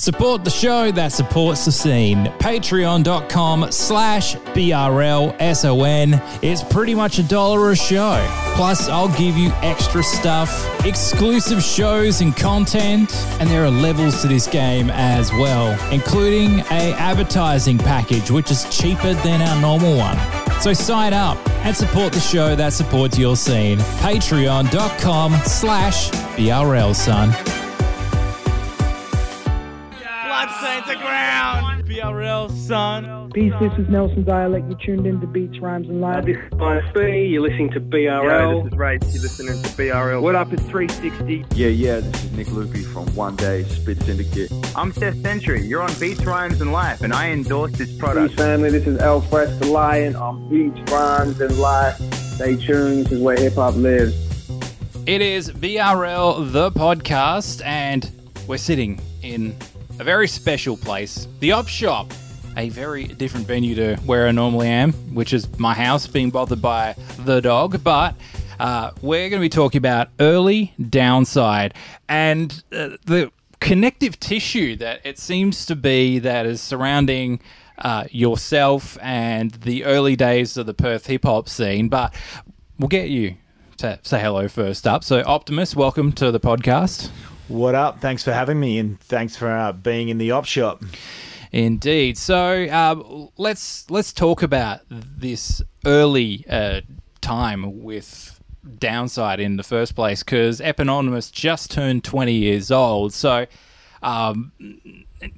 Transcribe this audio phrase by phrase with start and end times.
[0.00, 2.24] Support the show that supports the scene.
[2.38, 6.42] Patreon.com slash BRLSON.
[6.42, 8.26] It's pretty much a dollar a show.
[8.54, 14.28] Plus, I'll give you extra stuff, exclusive shows and content, and there are levels to
[14.28, 20.16] this game as well, including a advertising package, which is cheaper than our normal one.
[20.62, 21.36] So sign up
[21.66, 23.80] and support the show that supports your scene.
[24.00, 27.59] Patreon.com slash BRL, son.
[30.80, 31.84] Bloodstains the ground.
[31.86, 33.30] BRL, son.
[33.32, 34.68] Peace, this is Nelson Dialect.
[34.68, 36.24] You tuned in to Beats, Rhymes, and Life.
[36.24, 38.64] This is Minus B, you're listening to Yo, BRL.
[38.64, 39.00] this is Race.
[39.14, 40.22] You're listening to BRL.
[40.22, 41.44] What up, it's 360.
[41.54, 44.50] Yeah, yeah, this is Nick Lupi from One Day Spit Syndicate.
[44.74, 45.64] I'm Seth Sentry.
[45.66, 48.30] You're on Beats, Rhymes, and Life, and I endorse this product.
[48.30, 48.62] Peace product.
[48.62, 51.96] family, this is L-FRESH the Lion on Beats, Rhymes, and Life.
[52.34, 54.14] Stay tuned, this is where hip hop lives.
[55.06, 58.10] It is BRL, the podcast, and
[58.46, 59.54] we're sitting in
[60.00, 62.10] a very special place, the Op Shop,
[62.56, 66.62] a very different venue to where I normally am, which is my house, being bothered
[66.62, 66.94] by
[67.26, 67.84] the dog.
[67.84, 68.14] But
[68.58, 71.72] uh, we're going to be talking about early Downsyde
[72.08, 73.30] and uh, the
[73.60, 77.38] connective tissue that it seems to be that is surrounding
[77.76, 81.90] uh, yourself and the early days of the Perth hip hop scene.
[81.90, 82.14] But
[82.78, 83.36] we'll get you
[83.76, 85.04] to say hello first up.
[85.04, 87.10] So, Optimus, welcome to the podcast.
[87.50, 88.00] What up?
[88.00, 90.84] Thanks for having me, and thanks for uh, being in the op shop.
[91.50, 92.16] Indeed.
[92.16, 96.82] So um, let's let's talk about this early uh,
[97.20, 103.12] time with Downsyde in the first place because Epinonymous just turned twenty years old.
[103.12, 103.46] So.
[104.02, 104.52] Um,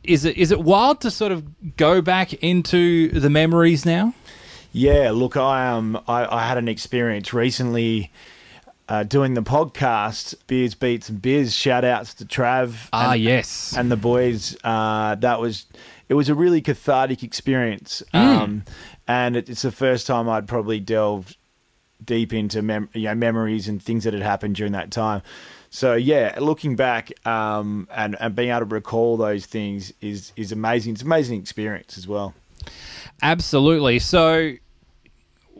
[0.05, 4.15] is it is it wild to sort of go back into the memories now?
[4.71, 8.13] Yeah, look, I um, I, I had an experience recently
[8.89, 11.55] uh, doing the podcast, Beers, Beats, and Beers.
[11.55, 12.89] Shout outs to Trav.
[12.93, 13.75] Ah, and, yes.
[13.77, 14.57] and the boys.
[14.65, 15.67] Uh, that was
[16.09, 18.21] it was a really cathartic experience, Mm.
[18.21, 18.65] um,
[19.09, 21.37] and it, it's the first time I'd probably delved
[22.05, 25.23] deep into mem- you know, memories and things that had happened during that time.
[25.71, 30.53] So yeah, looking back um, and and being able to recall those things is is
[30.53, 30.93] amazing.
[30.95, 32.35] It's an amazing experience as well.
[33.23, 33.99] Absolutely.
[33.99, 34.53] So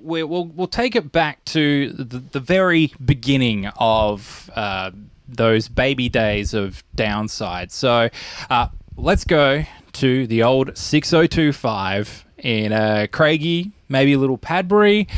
[0.03, 4.91] we, we'll we'll take it back to the, the very beginning of uh,
[5.29, 7.71] those baby days of Downsyde.
[7.71, 8.09] So
[8.51, 14.19] uh, let's go to the old six zero two five in uh, Craigie, maybe a
[14.19, 15.09] little Padbury.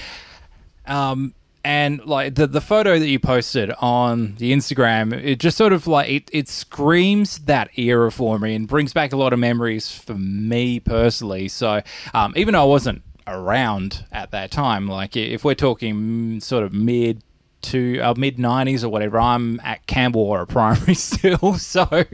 [0.87, 1.35] Um,
[1.65, 5.87] and like the the photo that you posted on the Instagram, it just sort of
[5.87, 9.91] like it, it screams that era for me and brings back a lot of memories
[9.91, 11.49] for me personally.
[11.49, 11.81] So
[12.13, 16.73] um, even though I wasn't around at that time, like if we're talking sort of
[16.73, 17.23] mid
[17.63, 21.55] to uh, mid '90s or whatever, I'm at Campbell or a Primary still.
[21.55, 22.05] So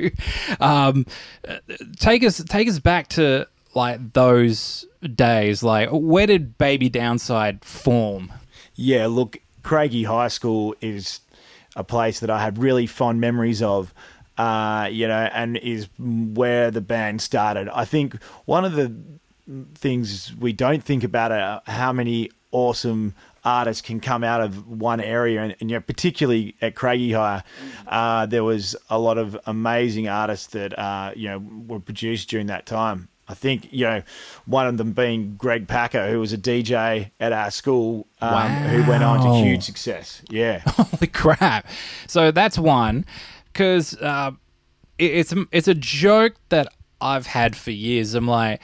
[0.61, 1.07] um,
[1.99, 5.63] take us take us back to like those days.
[5.63, 8.33] Like where did Baby Downsyde form?
[8.75, 11.21] Yeah, look, Craigie High School is
[11.77, 13.93] a place that I have really fond memories of.
[14.39, 17.69] Uh, you know, and is where the band started.
[17.69, 18.97] I think one of the
[19.75, 25.01] things we don't think about are how many awesome artists can come out of one
[25.01, 27.43] area, and, and you know, particularly at Craigie High,
[27.87, 32.47] uh, there was a lot of amazing artists that uh, you know were produced during
[32.47, 33.09] that time.
[33.29, 34.03] I think you know
[34.47, 38.91] one of them being Greg Packer, who was a DJ at our school, um, who
[38.91, 40.23] went on to huge success.
[40.29, 41.67] Yeah, Holy crap!
[42.07, 43.05] So that's one
[43.53, 44.33] because uh,
[44.99, 46.69] it, it's it's a joke that
[47.01, 48.15] I've had for years.
[48.15, 48.61] I'm like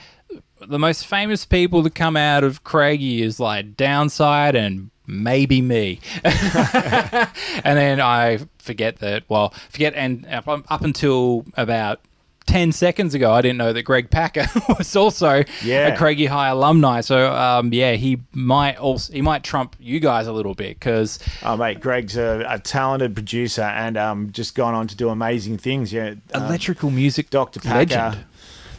[0.67, 5.99] the most famous people to come out of Craigie is like Downsyde and maybe me,
[6.23, 9.23] and then I forget that.
[9.29, 12.01] Well, forget and up, up until about.
[12.45, 14.45] 10 seconds ago, I didn't know that Greg Packer
[14.77, 15.87] was also Yeah.
[15.87, 17.01] a Craigie High alumni.
[17.01, 21.19] So, um, yeah, he might also he might trump you guys a little bit because
[21.43, 25.57] oh mate, Greg's a, a talented producer and um, just gone on to do amazing
[25.57, 25.91] things.
[25.91, 27.59] Yeah, um, electrical music Dr.
[27.59, 28.25] Packer legend.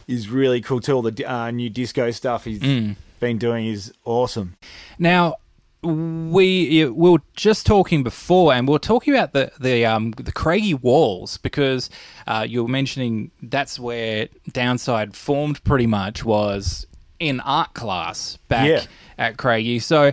[0.08, 0.94] Is really cool too.
[0.94, 2.96] All the uh, new disco stuff he's Mm.
[3.20, 4.56] been doing is awesome.
[4.98, 5.36] Now,
[5.82, 10.32] we we were just talking before, and we are talking about the the um the
[10.32, 11.90] Craigie walls because
[12.26, 16.86] uh, you were mentioning that's where Downsyde formed pretty much was
[17.20, 18.82] in art class back Yeah.
[19.18, 19.78] at Craigie.
[19.78, 20.12] So, uh,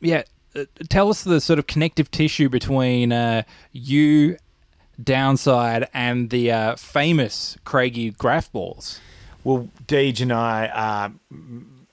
[0.00, 0.22] yeah,
[0.56, 3.42] uh, tell us the sort of connective tissue between uh,
[3.72, 4.38] you.
[5.02, 9.00] Downsyde and the uh, famous Craigie graph balls.
[9.44, 11.08] Well, Deej and I uh,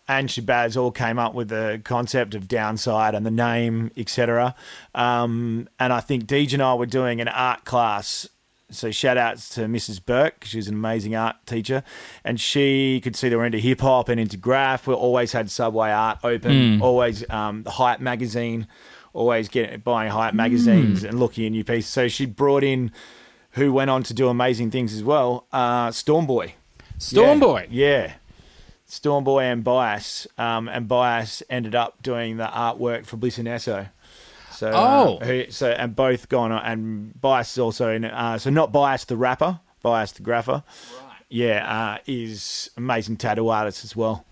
[0.08, 4.56] and Shabazz all came up with the concept of Downsyde and the name, etc.
[4.96, 8.28] Um, and I think Deej and I were doing an art class
[8.70, 10.04] So shout outs to Mrs.
[10.06, 10.44] Burke.
[10.44, 11.84] She's an amazing art teacher,
[12.26, 14.88] and she could see that we're into hip hop and into graph.
[14.88, 16.52] We always had Subway Art open.
[16.82, 18.68] Always um, the Hype magazine.
[19.14, 21.90] Always getting buying Hype magazines and looking at new pieces.
[21.90, 22.92] So she brought in
[23.52, 25.48] who went on to do amazing things as well.
[25.52, 26.52] Uh, Stormboy.
[27.00, 27.68] Stormboy.
[27.70, 27.88] Yeah.
[28.08, 28.14] yeah.
[28.90, 30.28] Stormboy and Bias.
[30.38, 33.88] Um, and Bias ended up doing the artwork for Bliss and Eso.
[34.52, 35.18] So, Oh.
[35.22, 38.06] uh, who, so and both gone on, and Bias is also in.
[38.06, 40.64] Uh, so not Bias the rapper, Bias the grapher.
[40.64, 41.18] Right.
[41.30, 44.26] Yeah, uh, is amazing tattoo artist as well.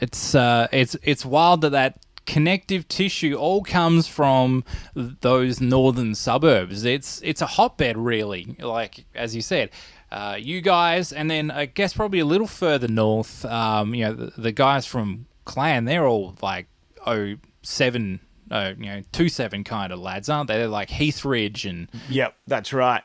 [0.00, 4.64] It's uh, it's it's wild that that connective tissue all comes from
[4.94, 6.84] those northern suburbs.
[6.84, 8.56] It's it's a hotbed, really.
[8.58, 9.68] Like as you said,
[10.12, 13.44] uh, you guys, and then I guess probably a little further north.
[13.44, 16.66] Um, you know, the, the guys from Clan, they're all like
[17.06, 18.20] oh seven.
[18.50, 20.58] Uh, you know, two seven kind of lads, aren't they?
[20.58, 23.02] They're like Heathridge and Yep, that's right.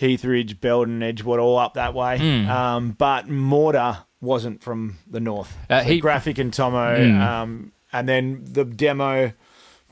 [0.00, 2.18] Heathridge, Beldon, Edgewood, all up that way.
[2.18, 2.50] Hmm.
[2.50, 5.56] Um, but Mortar wasn't from the north.
[5.70, 7.20] Uh, So he- Graphic and Tomo, Mm.
[7.20, 9.32] um, and then the demo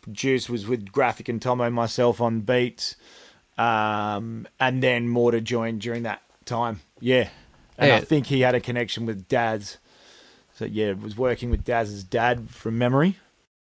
[0.03, 2.97] produced was with Graphic and Tomo, myself on beats,
[3.59, 6.81] um, and then Mortar joined during that time.
[7.01, 7.31] Yeah,
[7.79, 9.79] and I think he had a connection with Dad's.
[10.55, 13.17] So yeah, was working with Daz's dad from memory.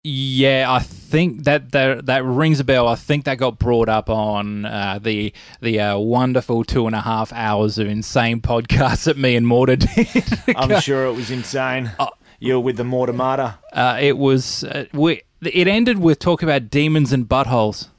[0.09, 2.88] Yeah, I think that that that rings a bell.
[2.88, 7.01] I think that got brought up on uh, the the uh, wonderful two and a
[7.01, 10.07] half hours of insane podcast that me and Mortar did.
[10.56, 11.91] I'm sure it was insane.
[12.00, 12.07] Uh,
[12.39, 13.56] You're with the Mortar Martyr.
[13.73, 17.89] uh, it was uh, we, it ended with talk about demons and buttholes.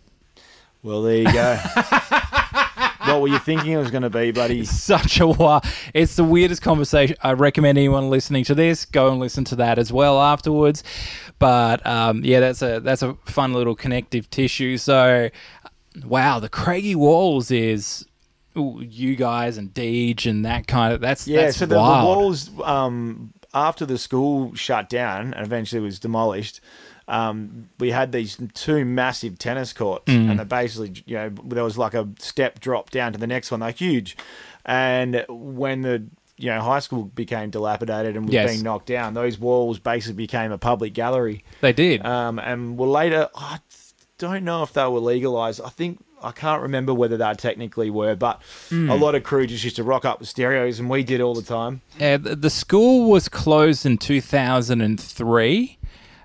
[0.83, 1.59] Well, there you go.
[3.09, 4.65] what were you thinking it was going to be, buddy?
[4.67, 5.63] Such a while.
[5.95, 7.17] It's the weirdest conversation.
[7.23, 10.85] I recommend anyone listening to this go and listen to that as well afterwards.
[11.39, 14.77] But um, yeah, that's a that's a fun little connective tissue.
[14.77, 15.31] So,
[16.05, 18.05] wow, the Craigie Walls is
[18.57, 21.81] ooh, you guys and Deej and that kind of that's Yeah, that's so the, the
[21.81, 26.61] walls, um, after the school shut down and eventually was demolished,
[27.09, 30.31] um, we had these two massive tennis courts, Mm.
[30.31, 33.51] and they basically, you know, there was like a step drop down to the next
[33.51, 33.61] one.
[33.61, 34.17] They're huge,
[34.65, 36.05] and when the
[36.37, 38.51] you know high school became dilapidated and was Yes.
[38.53, 41.43] being knocked down, those walls basically became a public gallery.
[41.63, 42.05] They did.
[42.07, 43.29] um, and were later.
[43.35, 43.59] I
[44.19, 45.61] don't know if they were legalized.
[45.65, 48.41] I think I can't remember whether they technically were, but
[48.71, 48.91] Hmm.
[48.91, 51.35] a lot of crew just used to rock up with stereos, and we did all
[51.35, 51.81] the time.
[51.99, 55.78] Yeah, the school was closed in 2003.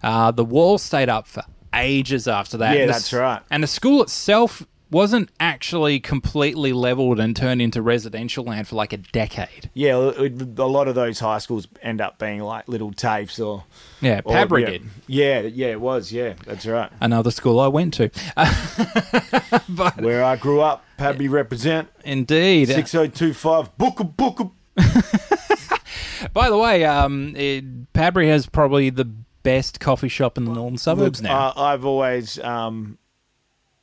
[0.04, 2.78] Uh, the wall stayed up for ages after that.
[2.78, 3.42] Yeah, the that's right.
[3.50, 8.94] And the school itself wasn't actually completely leveled and turned into residential land for like
[8.94, 9.72] a decade.
[9.74, 13.64] Yeah, it- a lot of those high schools end up being like little tapes or.
[14.02, 14.66] Yeah, Pabra yeah.
[14.68, 14.84] did.
[15.08, 16.12] Yeah, yeah, it was.
[16.12, 16.92] Yeah, that's right.
[17.02, 18.12] Another school I went to.
[19.70, 22.68] but Where I grew up, Pabby represent indeed.
[22.68, 23.76] six zero two five.
[23.78, 24.52] Book a book a.
[26.34, 29.10] By the way, um, it, Pabry has probably the
[29.44, 31.50] best coffee shop in the northern suburbs Look, now.
[31.50, 32.98] Uh, I've always um,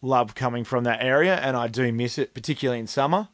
[0.03, 3.29] loved coming from that area, and I do miss it, particularly in summer,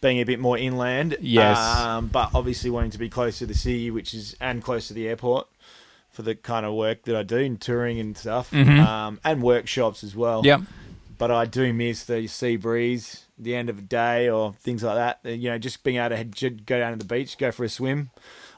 [0.00, 1.16] being a bit more inland.
[1.20, 1.58] Yes.
[1.58, 4.94] Um, but obviously wanting to be close to the city, which is and close to
[4.94, 5.48] the airport
[6.10, 10.04] for the kind of work that I do in touring and stuff, um, and workshops
[10.04, 10.42] as well.
[10.42, 10.46] Mm-hmm.
[10.46, 10.60] yep.
[11.18, 14.96] But I do miss the sea breeze, the end of the day, or things like
[14.96, 15.20] that.
[15.24, 17.68] You know, just being able to head, go down to the beach, go for a
[17.68, 18.10] swim.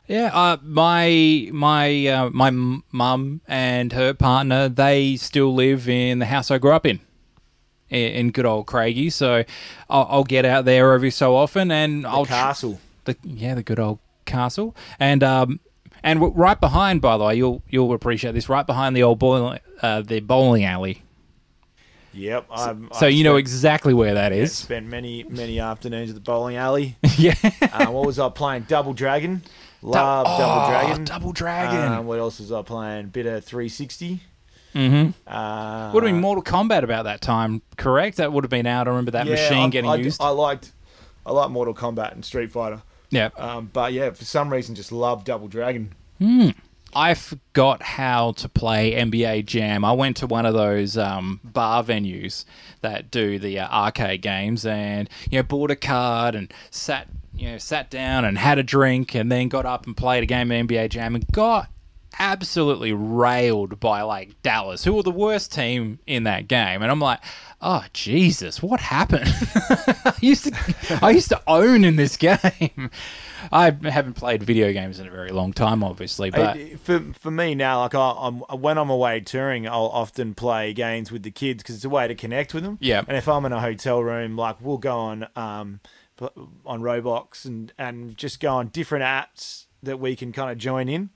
[0.06, 6.26] Yeah, uh, my my uh, my mum and her partner they still live in the
[6.26, 7.00] house I grew up in,
[7.88, 9.08] in, in good old Craigie.
[9.10, 9.44] So
[9.88, 12.80] I'll, I'll get out there every so often, and The I'll tr- castle.
[13.04, 15.60] the yeah the good old castle, and um
[16.02, 18.48] and w- right behind, by the way, you'll you'll appreciate this.
[18.50, 21.00] Right behind the old bowling uh, the bowling alley.
[22.12, 22.46] Yep.
[22.50, 24.50] I'm, So you know exactly where that is.
[24.60, 26.96] yeah, spent many many afternoons at the bowling alley.
[27.18, 27.34] yeah.
[27.72, 28.64] uh, what was I playing?
[28.68, 29.42] Double Dragon.
[29.84, 31.04] Love Oh, Double Dragon.
[31.04, 31.92] Double Dragon.
[31.92, 33.08] Uh, what else was I playing?
[33.08, 34.20] Bit of 360.
[34.74, 35.10] mm-hmm.
[35.30, 38.16] Uh, Would have been Mortal Kombat about that time, correct?
[38.16, 38.86] That would have been out.
[38.86, 40.20] I remember that yeah, machine I, getting I, used.
[40.22, 40.72] I liked,
[41.26, 42.82] I liked Mortal Kombat and Street Fighter.
[43.10, 43.28] yeah.
[43.36, 45.94] Um, but yeah, for some reason, just love Double Dragon.
[46.18, 46.50] Hmm.
[46.96, 49.84] I forgot how to play NBA Jam.
[49.84, 52.44] I went to one of those um, bar venues
[52.82, 57.50] that do the uh, arcade games, and you know, bought a card and sat, you
[57.50, 60.50] know, sat down and had a drink, and then got up and played a game
[60.50, 61.68] of NBA Jam, and got
[62.18, 67.00] absolutely railed by like Dallas, who were the worst team in that game, and I'm
[67.00, 67.20] like,
[67.60, 69.26] oh Jesus, what happened?
[69.54, 72.90] I used to, I used to own in this game.
[73.52, 77.54] I haven't played video games in a very long time, obviously, but for for me
[77.54, 81.62] now, like I, I'm when I'm away touring, I'll often play games with the kids
[81.62, 82.78] because it's a way to connect with them.
[82.80, 83.02] Yeah.
[83.06, 85.80] And if I'm in a hotel room, like we'll go on um
[86.20, 90.88] on Roblox and and just go on different apps that we can kind of join
[90.88, 91.10] in.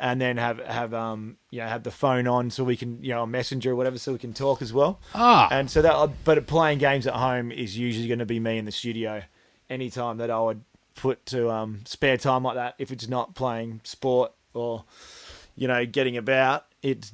[0.00, 3.10] And then have have um you know have the phone on so we can you
[3.10, 5.00] know messenger or whatever so we can talk as well.
[5.14, 5.48] Ah.
[5.50, 8.64] And so that but playing games at home is usually going to be me in
[8.64, 9.22] the studio.
[9.68, 10.62] Anytime that I would
[10.94, 14.84] put to um, spare time like that, if it's not playing sport or
[15.56, 17.12] you know getting about, it's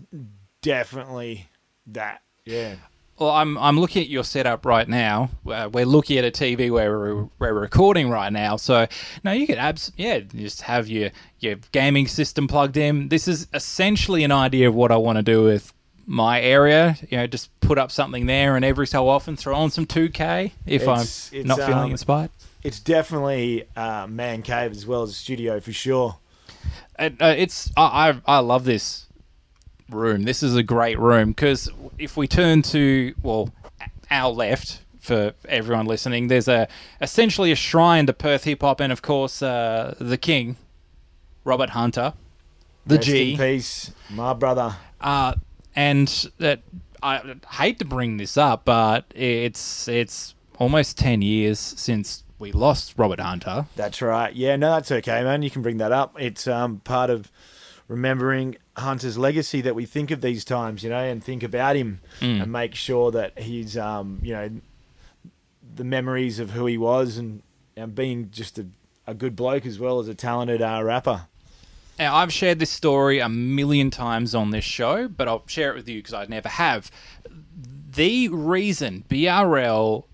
[0.60, 1.48] definitely
[1.86, 2.22] that.
[2.44, 2.76] Yeah.
[3.18, 5.30] Well, I'm I'm looking at your setup right now.
[5.46, 8.56] Uh, we're looking at a TV where we're, we're recording right now.
[8.56, 8.88] So,
[9.22, 13.08] no, you could abs yeah, just have your your gaming system plugged in.
[13.08, 15.72] This is essentially an idea of what I want to do with
[16.06, 16.96] my area.
[17.08, 20.50] You know, just put up something there, and every so often throw on some 2K
[20.66, 22.30] if It's- I'm it's, not feeling um, inspired.
[22.64, 26.16] It's definitely uh, man cave as well as a studio for sure.
[26.96, 29.06] And, uh, it's I, I I love this
[29.90, 30.22] room.
[30.22, 33.50] This is a great room because if we turn to well
[34.10, 36.68] our left for everyone listening, there's a
[37.00, 40.56] essentially a shrine to Perth hip hop and of course uh, the king,
[41.44, 42.14] Robert Hunter,
[42.86, 43.32] the Rest G.
[43.32, 44.76] in peace, my brother.
[45.00, 45.34] Uh,
[45.76, 46.62] and that
[47.02, 52.94] I hate to bring this up, but it's it's almost ten years since we lost
[52.96, 53.66] Robert Hunter.
[53.76, 54.34] That's right.
[54.34, 55.42] Yeah, no, that's okay, man.
[55.42, 56.16] You can bring that up.
[56.18, 57.30] It's um, part of
[57.88, 62.00] remembering Hunter's legacy that we think of these times, you know, and think about him
[62.20, 64.50] and make sure that he's, um, you know,
[65.76, 67.42] the memories of who he was and,
[67.76, 68.66] and being just a,
[69.06, 71.26] a good bloke as well as a talented uh, rapper.
[71.98, 75.76] Now, I've shared this story a million times on this show, but I'll share it
[75.76, 76.90] with you because I never have.
[77.92, 80.04] The reason BRL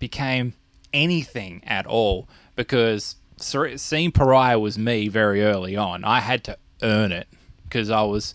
[0.00, 0.54] became
[0.92, 6.02] anything at all because Seeing Pariah was me very early on.
[6.04, 7.28] I had to earn it
[7.68, 8.34] because I was,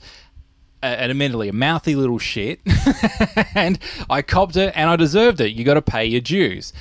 [0.84, 2.60] uh, admittedly, a mouthy little shit,
[3.56, 5.54] and I copped it and I deserved it.
[5.54, 6.74] You got to pay your dues.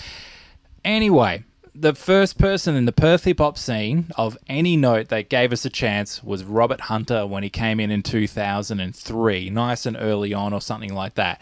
[0.85, 5.53] Anyway, the first person in the Perth hip hop scene of any note that gave
[5.53, 10.35] us a chance was Robert Hunter when he came in in 2003, nice and early
[10.35, 11.41] on, or something like that.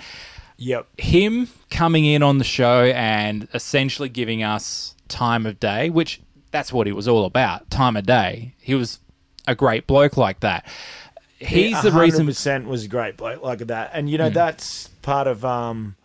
[0.59, 1.01] Yep.
[1.01, 6.73] Him coming in on the show and essentially giving us time of day, which that's
[6.73, 8.55] what it was all about time of day.
[8.59, 8.99] He was
[9.49, 10.67] a great bloke like that.
[11.39, 12.27] He's the reason.
[12.27, 15.97] percent was a great bloke like that, and you know that's part of um,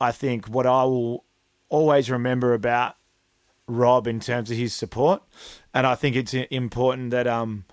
[0.00, 1.24] I think what I will
[1.68, 2.96] always remember about
[3.66, 5.22] Rob in terms of his support,
[5.74, 7.64] and I think it's important that um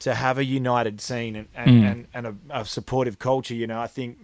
[0.00, 3.54] to have a united scene and and, and, and a, a supportive culture.
[3.54, 4.18] You know, I think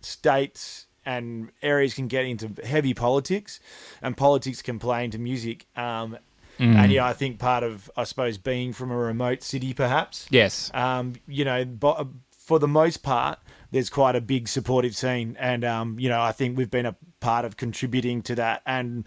[0.00, 3.60] states and areas can get into heavy politics,
[4.00, 5.66] and politics can play into music.
[5.76, 6.16] Um,
[6.58, 10.70] and yeah, I think part of I suppose being from a remote city, perhaps yes.
[10.74, 13.38] um, you know, but for the most part,
[13.70, 16.96] there's quite a big supportive scene, and um, you know, I think we've been a
[17.20, 19.06] part of contributing to that, and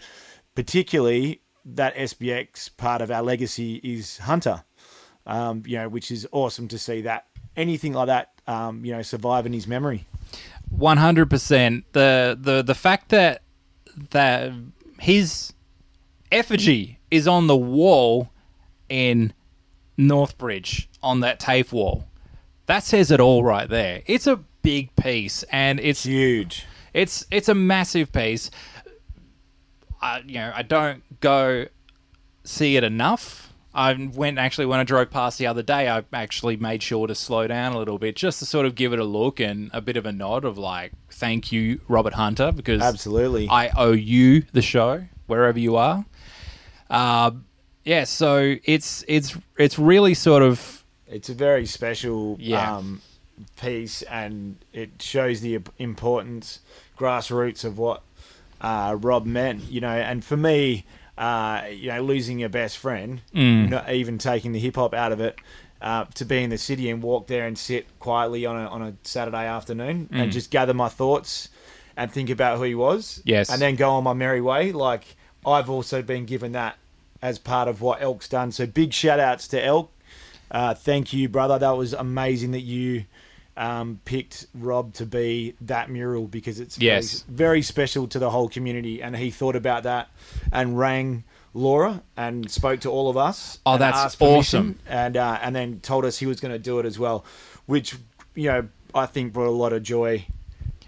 [0.54, 4.64] particularly that SBX part of our legacy is Hunter,
[5.26, 7.26] um, you know, which is awesome to see that
[7.56, 10.04] anything like that, um, you know, survive in his memory.
[10.70, 11.84] One hundred percent.
[11.92, 13.42] The the the fact that
[14.10, 14.52] that
[14.98, 15.52] his
[16.32, 18.30] effigy is on the wall
[18.88, 19.32] in
[19.98, 22.06] Northbridge on that TAFE wall.
[22.66, 24.02] That says it all right there.
[24.06, 26.66] It's a big piece, and it's Huge.
[26.92, 28.50] it's it's a massive piece.
[30.02, 31.66] I you know I don't go
[32.44, 33.52] see it enough.
[33.72, 35.88] I went actually when I drove past the other day.
[35.88, 38.94] I actually made sure to slow down a little bit just to sort of give
[38.94, 42.52] it a look and a bit of a nod of like, thank you, Robert Hunter,
[42.52, 43.48] because Absolutely.
[43.50, 46.06] I owe you the show wherever you are.
[46.90, 47.32] Uh,
[47.84, 52.76] yeah, so it's it's it's really sort of It's a very special Yeah.
[52.76, 53.00] um,
[53.60, 56.60] piece, and it shows the importance,
[56.98, 58.02] grassroots of what
[58.60, 59.64] uh, Rob meant.
[59.70, 60.84] You know, and for me,
[61.18, 65.20] uh, you know, losing your best friend, not even taking the hip hop out of
[65.20, 65.38] it.
[65.78, 68.80] Uh, to be in the city and walk there and sit quietly on a on
[68.80, 71.50] a Saturday afternoon and just gather my thoughts
[71.98, 73.20] and think about who he was.
[73.26, 73.50] Yes.
[73.50, 74.72] and then go on my merry way.
[74.72, 75.04] Like
[75.46, 76.76] I've also been given that
[77.22, 78.52] as part of what Elk's done.
[78.52, 79.90] So big shout outs to Elk.
[80.50, 81.58] Uh, thank you, brother.
[81.58, 83.04] That was amazing that you
[83.56, 87.22] um, picked Rob to be that mural because it's Yes.
[87.22, 89.02] very, very special to the whole community.
[89.02, 90.08] And he thought about that
[90.52, 91.24] and rang
[91.54, 93.58] Laura and spoke to all of us.
[93.64, 94.78] Oh, that's awesome.
[94.86, 97.24] And uh, and then told us he was going to do it as well,
[97.64, 97.94] which
[98.34, 100.26] you know I think brought a lot of joy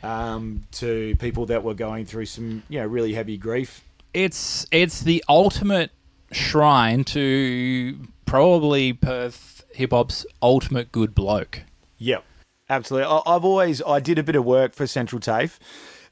[0.03, 3.83] um, to people that were going through some you know really heavy grief.
[4.15, 5.91] It's it's the ultimate
[6.33, 11.63] shrine to probably Perth hip hop's ultimate good bloke.
[11.99, 12.25] Yep,
[12.69, 13.09] absolutely.
[13.09, 15.59] I, I've always I did a bit of work for Central TAFE,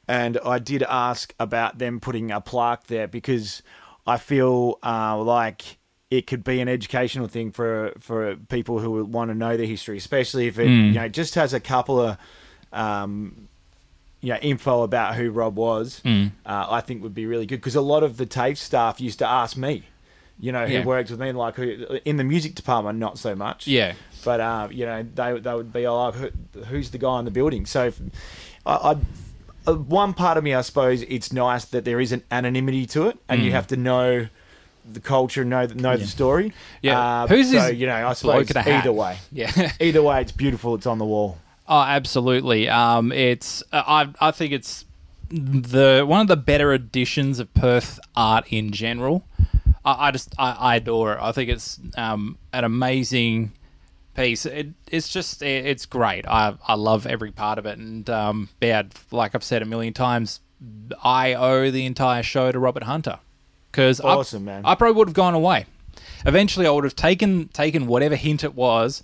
[0.09, 3.63] and I did ask about them putting a plaque there because
[4.07, 5.79] I feel uh, like
[6.11, 9.97] it could be an educational thing for for people who want to know the history,
[9.97, 12.19] especially if it you know just has a couple of
[12.73, 13.49] um,
[14.27, 16.03] you know info about who Rob was.
[16.05, 19.21] Uh, I think would be really good because a lot of the TAFE staff used
[19.21, 19.85] to ask me.
[20.39, 20.85] You know, who Yeah.
[20.85, 23.67] worked with me, like who, in the music department, not so much.
[23.67, 23.95] Yeah.
[24.25, 26.29] But uh, you know, they they would be like, Who,
[26.65, 28.01] "Who's the guy in the building?" So, if,
[28.67, 28.97] I, I
[29.71, 33.07] uh, one part of me, I suppose, it's nice that there is an anonymity to
[33.09, 34.27] it, and you have to know
[34.93, 36.51] the culture, know know the story.
[36.51, 36.55] Mm.
[36.83, 37.01] Yeah.
[37.01, 38.07] Uh, Who's so, this you know?
[38.09, 38.81] I suppose in a hat?
[38.81, 39.73] either way, Yeah.
[39.81, 40.75] either way, it's beautiful.
[40.75, 41.39] It's on the wall.
[41.69, 42.69] Oh, absolutely.
[42.69, 44.85] Um, it's uh, I I think it's
[45.31, 49.25] the one of the better additions of Perth art in general.
[49.85, 51.19] I, I just I, I adore it.
[51.21, 53.53] I think it's um, an amazing
[54.15, 54.47] piece.
[54.47, 56.27] It, it's just it, it's great.
[56.27, 59.93] I I love every part of it, and um, yeah, like I've said a million
[59.93, 60.41] times,
[61.03, 63.19] I owe the entire show to Robert Hunter
[63.71, 64.63] because Awesome, man.
[64.65, 65.67] I probably would have gone away.
[66.25, 69.03] Eventually, I would have taken taken whatever hint it was,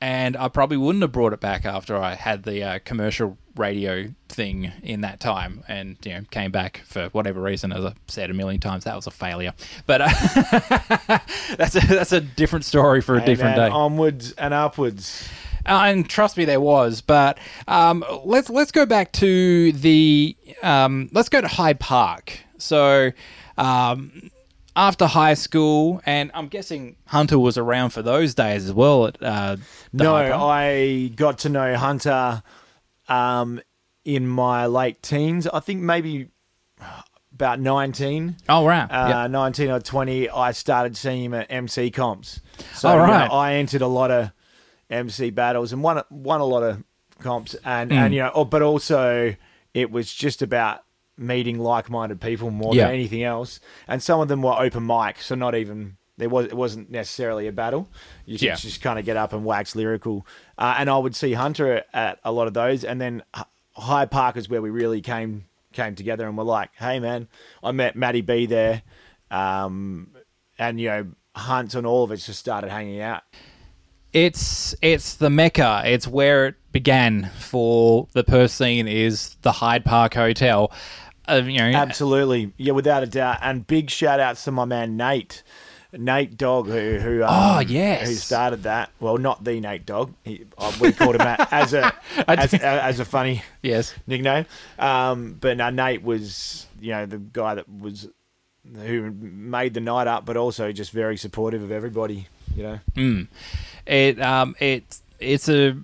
[0.00, 4.12] and I probably wouldn't have brought it back after I had the uh, commercial radio
[4.28, 7.72] thing in that time, and you know came back for whatever reason.
[7.72, 9.52] As I said a million times, that was a failure.
[9.86, 10.08] But uh,
[11.56, 13.68] that's a that's a different story for a Hey, different day.
[13.68, 15.28] Onwards and upwards.
[15.66, 17.00] Uh, and trust me, there was.
[17.00, 22.38] But um, let's let's go back to the um, let's go to Hyde Park.
[22.58, 23.12] So
[23.56, 24.30] um,
[24.76, 29.06] after high school, and I'm guessing Hunter was around for those days as well.
[29.06, 29.56] At uh,
[29.92, 32.42] No, I got to know Hunter
[33.08, 33.60] um,
[34.04, 35.46] in my late teens.
[35.46, 36.28] I think maybe
[37.32, 38.36] about nineteen.
[38.48, 39.30] oh right, uh, Yep.
[39.30, 42.40] 19 or 20, I started seeing him at MC comps.
[42.74, 43.12] So All you know.
[43.32, 44.30] I entered a lot of
[44.90, 46.82] MC battles and won won a lot of
[47.20, 47.94] comps, and Mm.
[47.96, 49.34] and you know, oh, but also
[49.72, 50.80] it was just about
[51.16, 52.86] meeting like-minded people more Yeah.
[52.86, 53.60] than anything else.
[53.88, 57.46] And some of them were open mic, so not even there was it wasn't necessarily
[57.48, 57.88] a battle.
[58.26, 58.54] You Yeah.
[58.56, 60.26] just kind of get up and wax lyrical.
[60.58, 63.44] Uh, and I would see Hunter at a lot of those, and then H-
[63.76, 67.26] Hyde Park is where we really came came together and were like, hey man,
[67.62, 68.82] I met Matty B there,
[69.30, 70.10] um,
[70.58, 73.22] and you know Hunt and all of us just started hanging out.
[74.12, 75.82] it's it's the mecca.
[75.84, 78.86] It's where it began for the Perth scene.
[78.86, 80.70] Is the Hyde Park Hotel.
[81.28, 83.38] Uh, you know, Absolutely, yeah, without a doubt.
[83.42, 85.42] And big shout outs to my man Nate.
[85.96, 88.08] Nate Dog, who who um, Oh, yes.
[88.08, 88.90] who started that?
[88.98, 90.12] Well, not the Nate Dog.
[90.24, 91.94] He, uh, we called him that as a
[92.28, 93.94] as, did- as a funny yes.
[94.06, 94.44] nickname.
[94.78, 98.08] Um, but no, Nate was, you know, the guy that was
[98.74, 102.26] who made the night up, but also just very supportive of everybody.
[102.56, 103.26] You know,
[103.86, 105.76] It um it it's a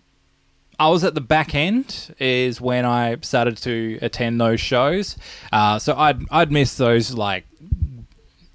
[0.80, 5.18] I was at the back end is when I started to attend those shows.
[5.52, 7.44] Uh, so I'd I'd miss those like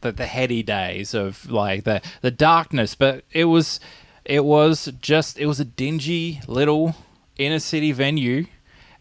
[0.02, 3.80] the the heady days of like the the darkness, but it was
[4.26, 6.96] it was just it was a dingy little
[7.38, 8.48] inner city venue,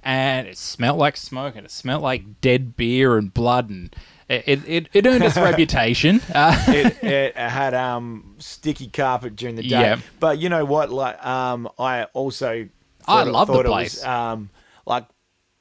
[0.03, 3.97] and it smelled like smoke and it smelled like dead beer and blood and.
[4.27, 6.23] It, it, it earned its reputation.
[6.35, 9.69] Uh, it, it had um sticky carpet during the day.
[9.69, 10.01] Yeah.
[10.19, 10.91] But you know what?
[10.91, 12.71] Like, um, I also
[13.09, 13.97] I love the place.
[13.97, 14.51] was, um,
[14.87, 15.07] like,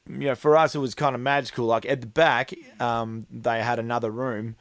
[0.10, 1.66] you know, for us it was kind of magical.
[1.66, 4.56] Like at the back, um, they had another room.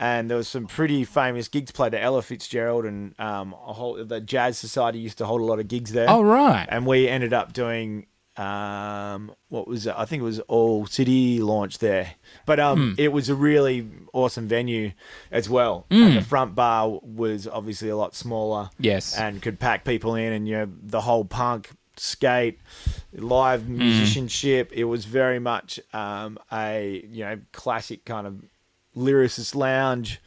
[0.00, 4.04] And there was some pretty famous gigs played at Ella Fitzgerald, and um, a whole
[4.04, 6.08] the Jazz Society used to hold a lot of gigs there.
[6.08, 9.94] oh right, and we ended up doing um what was it?
[9.96, 12.12] I think it was All City launch there.
[12.46, 13.00] But um Hmm.
[13.00, 14.92] it was a really awesome venue
[15.32, 15.86] as well.
[15.90, 18.70] And the front bar was obviously a lot smaller.
[18.78, 19.16] Yes.
[19.18, 22.58] And could pack people in and you know the whole punk skate
[23.12, 23.78] live Hmm.
[23.78, 28.44] musicianship it was very much um a you know classic kind of
[28.96, 30.20] lyricist lounge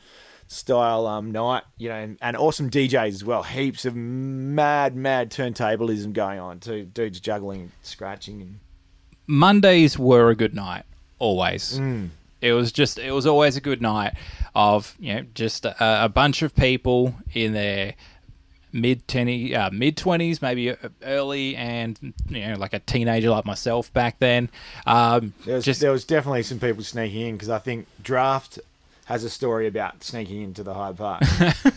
[0.47, 3.43] style um night, you know, and, and awesome DJs as well.
[3.43, 6.83] Heaps of mad, mad turntablism going on too.
[6.83, 8.59] Dudes juggling, scratching, and
[9.27, 10.83] Mondays were a good night
[11.19, 11.79] always.
[12.41, 14.13] It was just it was always a good night
[14.55, 17.93] of you know just a, a bunch of people in their
[18.73, 23.91] mid twenty uh, mid twenties, maybe early, and you know like a teenager like myself
[23.93, 24.49] back then.
[24.85, 28.59] Um, there was just there was definitely some people sneaking in because I think Draft
[29.05, 31.21] has a story about sneaking into the Hyde Park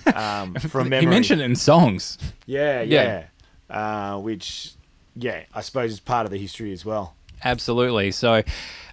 [0.15, 1.01] um, from memory.
[1.07, 2.17] He mentioned it in songs.
[2.47, 3.25] yeah, Yeah.
[3.71, 4.73] yeah, Uh, which
[5.17, 7.15] yeah, I suppose is part of the history as well.
[7.43, 8.11] Absolutely.
[8.11, 8.43] So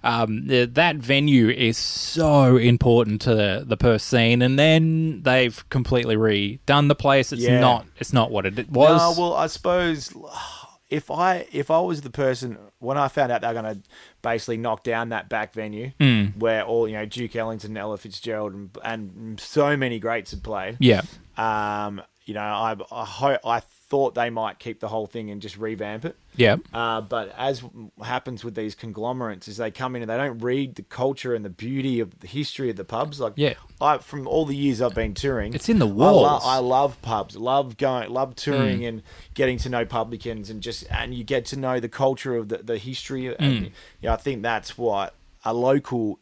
[0.04, 6.16] um, that venue is so important to the, the Perth scene, and then they've completely
[6.16, 7.32] redone the place.
[7.32, 7.60] It's Yeah.
[7.60, 7.86] not.
[7.98, 9.16] It's not what it was.
[9.16, 10.12] No, well, I suppose
[10.90, 13.80] if I if I was the person when I found out they're going to
[14.22, 16.24] basically knock down that back venue Hmm.
[16.38, 20.76] where all you know Duke Ellington, Ella Fitzgerald, and, and so many greats had played.
[20.80, 21.02] yeah.
[21.36, 23.60] Um, you know, I I, ho- I
[23.92, 26.16] thought they might keep the whole thing and just revamp it.
[26.34, 26.56] Yeah.
[26.72, 27.62] Uh, but as
[28.02, 31.44] happens with these conglomerates, is they come in and they don't read the culture and
[31.44, 33.20] the beauty of the history of the pubs.
[33.20, 33.52] Like, Yeah.
[33.82, 36.42] I from all the years I've been touring, It's in the I, lo- walls.
[36.46, 38.88] I love pubs, love going, love touring Mm.
[38.88, 39.02] and
[39.34, 42.58] getting to know publicans and just and you get to know the culture of the,
[42.58, 43.24] the history.
[43.24, 43.36] Mm.
[43.38, 45.12] And, yeah, I think that's what
[45.44, 46.18] a local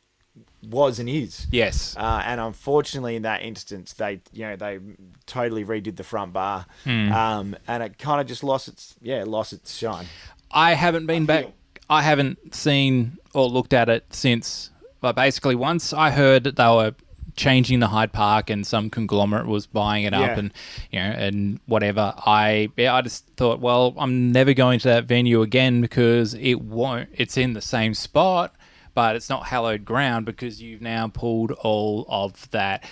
[0.63, 1.47] was and is.
[1.51, 1.97] Yes.
[1.97, 4.79] Uh, and unfortunately, in that instance, they you know they
[5.27, 7.13] totally redid the front bar, Hmm.
[7.13, 10.07] um, and it kind of just lost its yeah lost its shine.
[10.51, 11.47] I haven't been back.
[11.89, 14.71] I haven't seen or looked at it since.
[15.01, 16.95] But basically, once I heard that they were
[17.37, 20.21] changing the Hyde Park and some conglomerate was buying it Yeah.
[20.33, 20.53] up and
[20.91, 25.05] you know and whatever, I yeah, I just thought, well, I'm never going to that
[25.07, 27.09] venue again because it won't.
[27.15, 28.55] It's in the same spot,
[29.01, 32.85] but it's not hallowed ground because you've now pulled all of that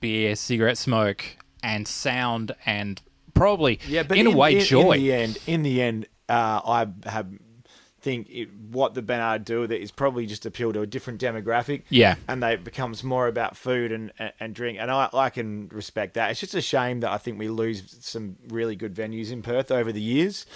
[0.00, 1.22] beer, cigarette smoke,
[1.62, 3.02] and sound and
[3.34, 4.92] probably Yeah, but in, a way in, joy.
[4.92, 7.28] In the end, in the end, uh, I have
[8.00, 11.20] think it, what the to do with it is probably just appeal to a different
[11.20, 11.82] demographic.
[11.88, 12.16] Yeah.
[12.28, 15.68] and they it becomes more about food and, and, and drink, and I, I can
[15.68, 16.30] respect that.
[16.30, 19.70] It's just a shame that I think we lose some really good venues in Perth
[19.70, 20.46] over the years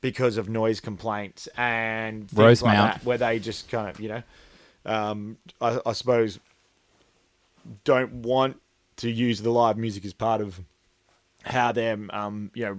[0.00, 2.94] because of noise complaints and things like Rosemount.
[2.94, 4.22] that, where they just kind of you know,
[4.84, 6.38] um, I, I suppose
[7.84, 8.60] don't want
[8.96, 10.60] to use the live music as part of
[11.44, 12.78] how them um, you know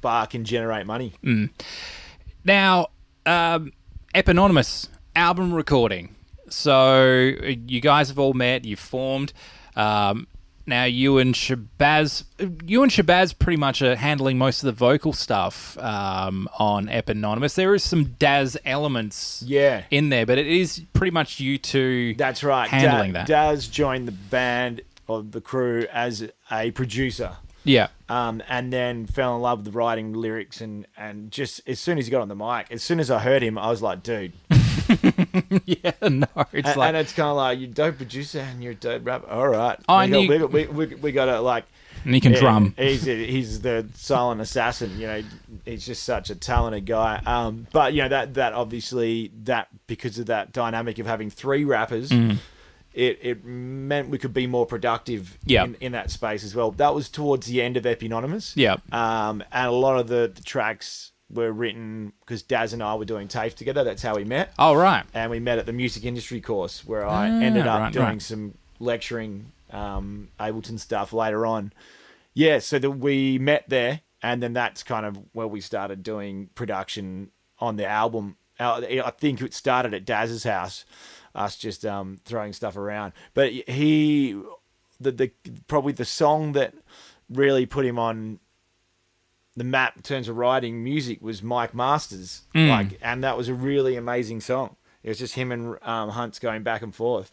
[0.00, 1.14] bar can generate money.
[2.44, 2.88] Now,
[3.26, 3.72] um,
[4.14, 6.14] Epinonymous album recording.
[6.48, 7.32] So
[7.66, 8.64] you guys have all met.
[8.64, 9.32] You've formed.
[9.76, 10.26] Um,
[10.66, 12.24] now you and Shabazz,
[12.64, 17.54] you and Shabazz, pretty much are handling most of the vocal stuff um, on Epinonymous.
[17.54, 19.82] There is some Daz elements, Yeah.
[19.90, 22.14] in there, but it is pretty much you two.
[22.16, 22.68] That's right.
[22.68, 23.26] handling Da- that.
[23.26, 27.32] Daz joined the band or the crew as a producer.
[27.64, 31.80] yeah, Um, and then fell in love with the writing, lyrics, and, and just as
[31.80, 33.80] soon as he got on the mic, as soon as I heard him, I was
[33.80, 34.32] like, dude.
[35.64, 38.62] yeah, no, it's and, like and it's kind of like, you're a dope producer and
[38.62, 39.28] you're a dope rapper.
[39.28, 39.78] All right.
[39.88, 41.64] I we, knew- got, we, we, we, we got to, like,
[42.04, 42.74] and he can Yeah, drum.
[42.76, 44.98] He's he's the silent assassin.
[45.00, 45.22] You know,
[45.64, 47.22] he's just such a talented guy.
[47.24, 51.64] Um, but you know that that obviously that because of that dynamic of having three
[51.64, 52.36] rappers, Mm.
[52.94, 55.38] It it meant we could be more productive.
[55.44, 55.64] Yeah.
[55.64, 56.70] In, in that space as well.
[56.72, 58.52] That was towards the end of Epinonymous.
[58.56, 58.76] Yeah.
[58.92, 63.04] Um, and a lot of the, the tracks were written because Daz and I were
[63.04, 63.82] doing TAFE together.
[63.82, 67.04] That's how we met Oh right, and we met at the music industry course where
[67.04, 68.22] I Ah, ended up right, doing right.
[68.22, 71.72] some lecturing um, Ableton stuff later on.
[72.34, 76.50] Yeah, so that we met there, and then that's kind of where we started doing
[76.54, 78.36] production on the album.
[78.60, 80.84] Uh, I think it started at Daz's house,
[81.34, 83.12] us just um, throwing stuff around.
[83.34, 84.40] But he,
[85.00, 85.30] the the
[85.66, 86.74] probably the song that
[87.30, 88.38] really put him on
[89.56, 92.68] the map in terms of writing music was Mike Masters, Mm.
[92.68, 94.76] like, and that was a really amazing song.
[95.02, 97.30] It was just him and um, Hunts going back and forth,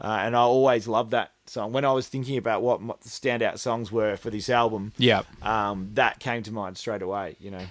[0.00, 1.72] uh, and I always loved that song.
[1.72, 5.22] When I was thinking about what standout songs were for this album, yeah.
[5.42, 7.36] um, that came to mind straight away.
[7.40, 7.66] You know,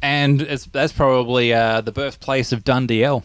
[0.00, 3.24] And it's, that's probably uh, the birthplace of Dundee L.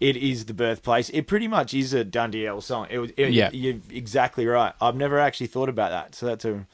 [0.00, 1.10] it is the birthplace.
[1.10, 2.86] It pretty much is a Dundee L song.
[2.90, 3.50] It was, it, Yeah.
[3.52, 4.72] you're exactly right.
[4.80, 6.66] I've never actually thought about that, so that's a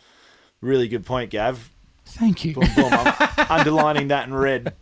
[0.60, 1.70] really good point, Gav.
[2.08, 2.54] Thank you.
[2.54, 2.88] Boom, boom.
[2.92, 4.72] I'm underlining that in red.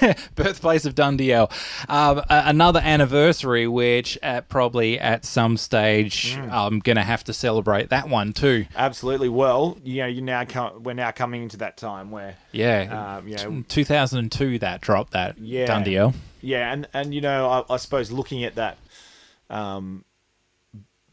[0.34, 1.50] birthplace of Dundee L.
[1.86, 6.50] Um, another anniversary, which at, probably at some stage Mm.
[6.50, 8.64] I'm going to have to celebrate that one too.
[8.74, 9.28] Absolutely.
[9.28, 13.16] Well, you know, you now come, we're now coming into that time where, Yeah.
[13.18, 15.66] um, you know, 2002 that dropped that Yeah.
[15.66, 16.14] Dundee L.
[16.42, 18.76] yeah, and and you know, I, I suppose looking at that
[19.48, 20.04] um,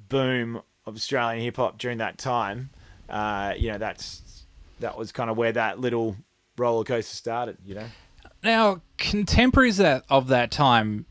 [0.09, 2.71] boom of Australian hip hop during that time,
[3.07, 4.43] uh, you know, that's
[4.79, 6.15] that was kind of where that little
[6.57, 7.57] roller coaster started.
[7.65, 7.85] You know,
[8.43, 11.05] Now, contemporaries that, of that time,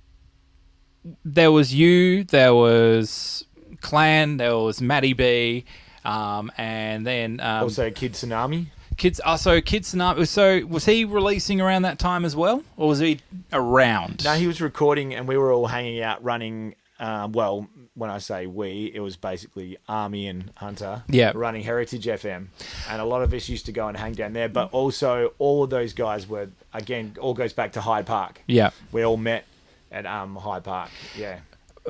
[1.24, 3.44] there was you, there was
[3.80, 5.64] Clan, there was Matty B,
[6.04, 8.66] um, and then um, also Kid Tsunami.
[8.98, 9.20] Kids.
[9.20, 10.26] Also, Kids Tsunami.
[10.28, 13.20] So, was he releasing around that time as well, or was he
[13.52, 14.24] around?
[14.24, 18.18] No, he was recording, and we were all hanging out, running um, well, when I
[18.18, 21.32] say we, it was basically Army and Hunter Yeah.
[21.34, 22.48] running Heritage FM.
[22.88, 24.48] And a lot of us used to go and hang down there.
[24.48, 28.42] But also, all of those guys were, again, all goes back to Hyde Park.
[28.46, 28.70] Yeah.
[28.92, 29.46] We all met
[29.90, 30.90] at um, Hyde Park.
[31.16, 31.38] Yeah.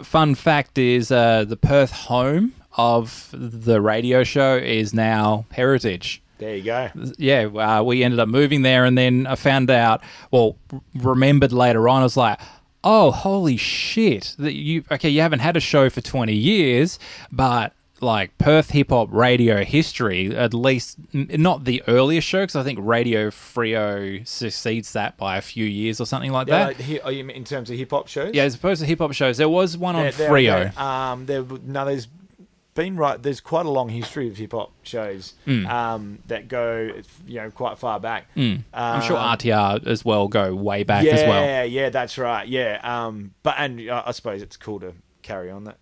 [0.03, 6.23] Fun fact is uh, the Perth home of the radio show is now Heritage.
[6.39, 6.89] There you go.
[7.19, 10.03] yeah, uh, we ended up moving there, and then I found out.
[10.31, 12.41] Well, r- remembered later on, I was like,
[12.85, 14.35] "Oh, holy shit!
[14.39, 15.09] That you okay?
[15.09, 16.99] You haven't had a show for twenty years,
[17.33, 22.63] but like Perth hip hop radio history, at least not the earliest show, because I
[22.63, 26.79] think Radio Frio succeeds that by a few years or something like Yeah, that.
[26.89, 28.31] like, oh, you in terms of hip hop shows?
[28.35, 30.71] Yeah, as opposed to hip hop shows, there was one on there- Frio.
[30.73, 32.07] there- um, there, no, there's
[32.79, 33.21] been right.
[33.21, 36.93] There's quite a long history of hip hop shows um, that go,
[37.27, 38.33] you know, quite far back.
[38.37, 38.63] Mm.
[38.73, 41.43] I'm sure Um, RTR as well go way back yeah, as well.
[41.45, 42.47] yeah, yeah, that's right.
[42.47, 45.79] Yeah, um, but and uh, I suppose it's cool to carry on that.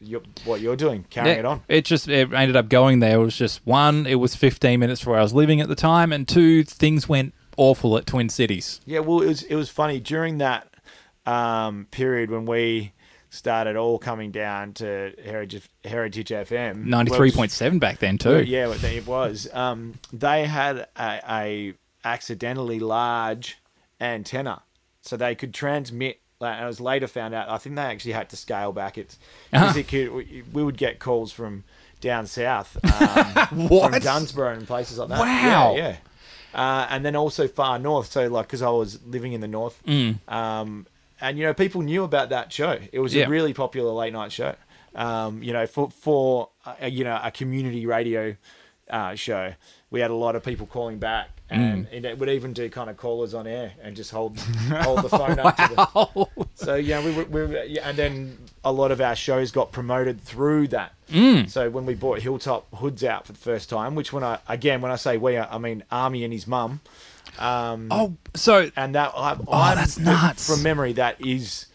[0.00, 1.62] You're, what you're doing, carrying Yeah, it on.
[1.68, 3.20] It just it ended up going there.
[3.20, 5.76] It was just one, it was 15 minutes from where I was living at the
[5.76, 8.80] time, and two, things went awful at Twin Cities.
[8.86, 10.66] Yeah, well, it was it was funny during that
[11.26, 12.92] um, period when we
[13.30, 16.84] started all coming down to Heritage Heritage FM.
[16.86, 18.42] 93.7 back then, too.
[18.42, 19.48] Yeah, it was.
[19.52, 23.58] Um, they had a, a accidentally large
[24.00, 24.62] antenna,
[25.02, 26.20] so they could transmit.
[26.40, 27.48] Like, I was later found out.
[27.48, 28.94] I think they actually had to scale back.
[28.94, 31.64] Because it could, we, we would get calls from
[32.00, 33.90] down south, um, What?
[33.92, 35.18] from Dunsborough and places like that.
[35.18, 35.74] Wow.
[35.76, 35.96] Yeah, yeah.
[36.54, 38.10] Uh, and then also far north.
[38.10, 39.82] So like, because I was living in the north,
[40.28, 40.86] um,
[41.20, 42.78] and you know, people knew about that show.
[42.92, 43.14] It was.
[43.14, 43.26] Yeah.
[43.26, 44.54] a really popular late night show.
[44.94, 48.36] Um, you know, for for uh, you know a community radio
[48.90, 49.54] uh, show,
[49.90, 52.04] we had a lot of people calling back, and, Mm.
[52.04, 55.38] it would even do kind of callers on air and just hold hold the phone
[55.38, 55.56] up.
[55.56, 59.72] To the, so yeah, we were, we and then a lot of our shows got
[59.72, 60.92] promoted through that.
[61.10, 61.48] Mm.
[61.48, 64.80] So when we brought Hilltop Hoods out for the first time, which when I again
[64.80, 66.80] when I say we, I mean Army and his mum.
[67.38, 70.46] Um, Oh, so and that I, Oh, that's nuts.
[70.52, 71.66] From memory, that is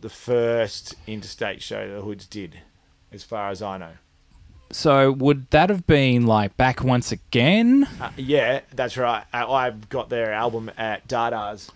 [0.00, 2.60] the first interstate show the Hoods did,
[3.12, 3.92] as far as I know.
[4.70, 7.86] So would that have been like back once again?
[8.00, 9.24] Uh, yeah, that's right.
[9.32, 11.70] I, I got their album at Dada's.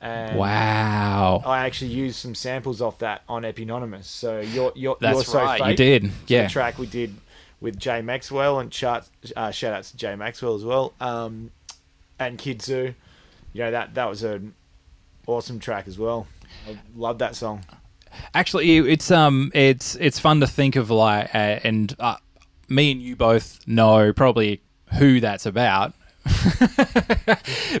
[0.00, 1.42] And Wow.
[1.44, 4.06] I actually used some samples off that on Epinonymous.
[4.06, 6.48] So you're you're That's you're so right, you Fake, did, the yeah.
[6.48, 7.16] track we did
[7.60, 10.94] with Jay Maxwell and chart, uh, shout out to Jay Maxwell as well.
[11.00, 11.50] Um,
[12.18, 12.94] and Kidzu,
[13.52, 14.54] you know that that was an
[15.26, 16.28] awesome track as well.
[16.68, 17.64] I love that song.
[18.34, 22.16] Actually, it's um, it's it's fun to think of like, uh, and uh,
[22.68, 24.60] me and you both know probably
[24.98, 25.94] who that's about.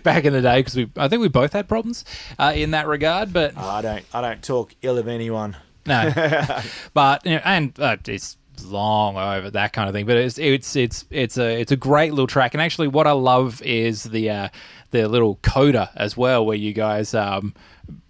[0.02, 2.04] Back in the day, because we, I think we both had problems
[2.38, 3.32] uh, in that regard.
[3.32, 5.56] But Oh, I don't I don't talk ill of anyone.
[5.86, 6.10] no,
[6.94, 10.06] but you know, and uh, it's long over that kind of thing.
[10.06, 12.54] But it's it's it's it's a it's a great little track.
[12.54, 14.48] And actually, what I love is the uh,
[14.92, 17.54] the little coda as well, where you guys um,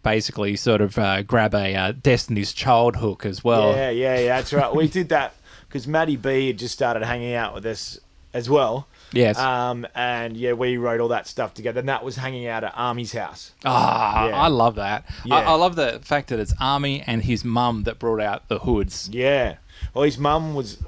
[0.03, 3.73] basically sort of uh, grab a uh, Destiny's Child hook as well.
[3.75, 4.75] Yeah, yeah, yeah, that's right.
[4.75, 5.35] we did that
[5.69, 7.99] because Matty B had just started hanging out with us
[8.35, 8.87] as well.
[9.13, 9.39] Yes.
[9.39, 12.73] Um, and yeah, we wrote all that stuff together, and that was hanging out at
[12.77, 13.53] Army's house.
[13.65, 14.37] Ah, Yeah.
[14.37, 15.05] I love that.
[15.09, 15.51] I, Yeah.
[15.51, 19.09] I love the fact that it's Army and his mum that brought out the hoods.
[19.13, 19.57] Yeah.
[19.95, 20.79] Well, his mum was,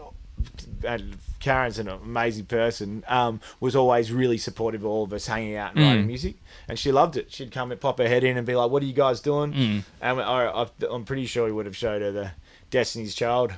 [0.87, 3.05] and Karen's an amazing person.
[3.09, 5.89] Um, was always really supportive of all of us hanging out and Mm.
[5.89, 6.35] writing music,
[6.69, 7.33] and she loved it.
[7.33, 9.53] She'd come and pop her head in and be like, "What are you guys doing?"
[9.55, 9.83] Mm.
[10.03, 12.33] And I, I, I'm pretty sure he would have showed her the
[12.71, 13.55] Destiny's Child.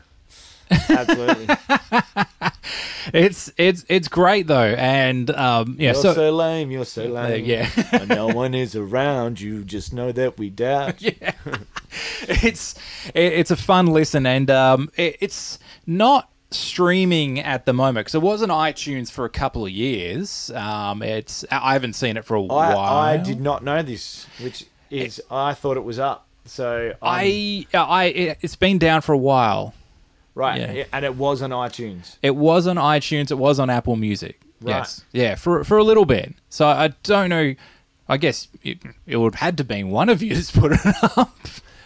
[0.89, 1.57] Absolutely.
[3.13, 5.93] It's it's it's great though, and um, yeah.
[5.93, 6.71] you're So, so, lame.
[6.71, 7.45] You're so lame.
[7.45, 7.69] yeah.
[7.93, 9.65] and no one is around you.
[9.65, 11.03] Just know that we doubt.
[11.03, 11.33] yeah,
[12.29, 12.75] it's
[13.13, 18.15] it, it's a fun listen, and um, it, it's not streaming at the moment because
[18.15, 20.51] it was on iTunes for a couple of years.
[20.55, 22.79] Um, it's I haven't seen it for a while.
[22.79, 26.29] I, I did not know this, which is I thought it was up.
[26.45, 29.75] So I'm- I I it, it's been down for a while.
[30.35, 30.85] Right, yeah.
[30.93, 32.17] and it was on iTunes.
[32.23, 33.31] It was on iTunes.
[33.31, 34.41] It was on Apple Music.
[34.61, 34.77] Right.
[34.77, 35.05] Yes.
[35.13, 36.35] Yeah, for for a little bit.
[36.49, 37.55] So I don't know.
[38.09, 40.81] I guess it, it would have had to be one of you that's put it
[41.19, 41.37] up.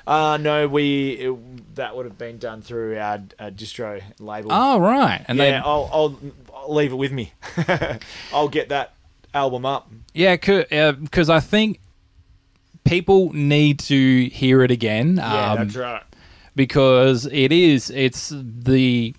[0.06, 4.50] Uh no, we it, that would have been done through our, our distro label.
[4.52, 6.18] Oh right, and yeah, I'll, I'll
[6.54, 7.32] I'll leave it with me.
[8.32, 8.94] I'll get that
[9.34, 9.90] album up.
[10.14, 11.80] yeah, because I think
[12.84, 15.16] people need to hear it again.
[15.16, 16.02] Yeah, um, that's right.
[16.56, 19.14] Because it is it's the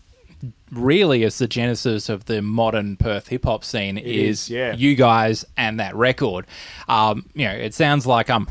[0.72, 3.98] really it's the genesis of the modern Perth hip hop scene.
[3.98, 4.74] is is, yeah.
[4.74, 6.46] you guys and that record.
[6.90, 8.48] Um, you know, it sounds like I'm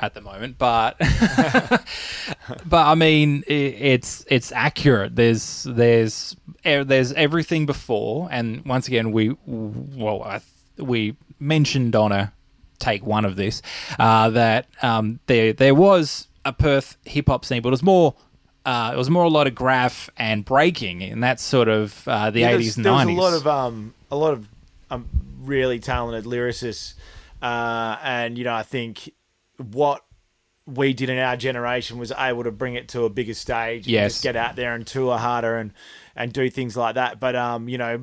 [0.00, 0.96] at the moment, but
[2.66, 5.14] but I mean, i it's it's accurate.
[5.14, 10.40] There's there's there's everything before, and once again, we well, I,
[10.78, 12.32] we mentioned on a
[12.78, 13.60] take one of this
[13.98, 18.14] uh, that um, there there was a Perth hip hop scene, but it was more.
[18.66, 22.30] Uh, it was more a lot of graph and breaking, and that's sort of uh,
[22.30, 23.18] the eighties there's, and there was nineties.
[23.18, 24.48] a lot of um, a lot of
[24.90, 25.08] um,
[25.40, 26.94] really talented lyricists,
[27.40, 29.10] uh, and you know, I think
[29.56, 30.04] what
[30.66, 33.86] we did in our generation was able to bring it to a bigger stage.
[33.86, 34.12] and Yes.
[34.14, 35.72] just get out there and tour harder and
[36.14, 37.18] and do things like that.
[37.18, 37.98] But um, you know,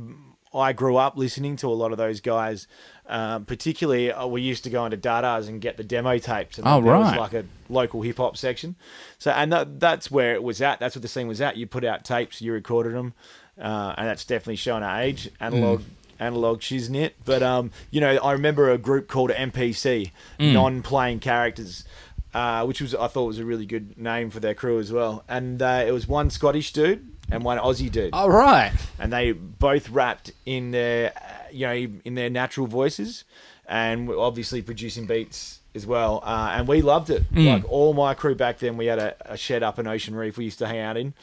[0.54, 2.67] I grew up listening to a lot of those guys.
[3.08, 6.58] Um, particularly, uh, we used to go into Dada's and get the demo tapes.
[6.58, 8.76] And Oh, there was like a local hip hop section.
[9.20, 10.80] So, and that, that's where it was at.
[10.80, 11.56] That's what the scene was at.
[11.56, 13.13] You put out tapes, you recorded them,
[13.62, 15.30] uh, and that's definitely showing our age.
[15.39, 15.82] Analog,
[16.20, 17.12] analog shiznit.
[17.26, 21.86] But um, you know, I remember a group called NPC, non-playing characters.
[22.34, 25.24] Uh, which was I thought was a really good name for their crew as well,
[25.30, 28.74] and uh, it was one Scottish dude and one Aussie dude All right.
[29.00, 31.13] and they both rapped in their
[31.56, 33.24] you know in their natural voices
[33.68, 38.13] and were obviously producing beats as well uh, and we loved it like all my
[38.13, 40.68] crew back then we had a, a shed up in ocean reef we used to
[40.68, 41.13] hang out in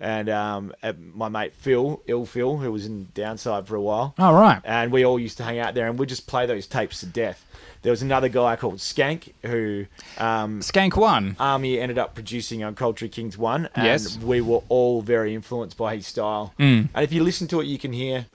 [0.00, 0.74] and um,
[1.14, 4.60] my mate phil ill phil who was in Downsyde for a while All right.
[4.64, 7.06] and we all used to hang out there and we'd just play those tapes to
[7.06, 7.46] death
[7.82, 9.86] there was another guy called skank who
[10.18, 11.34] um, Skank one.
[11.40, 14.16] Army ended up producing on Culture Kings 1, and Yes.
[14.18, 16.54] we were all very influenced by his style.
[16.60, 16.90] Mm.
[16.94, 18.26] And if you listen to it, you can hear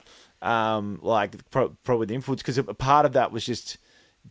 [0.41, 3.77] um, like pro- probably the influence because a part of that was just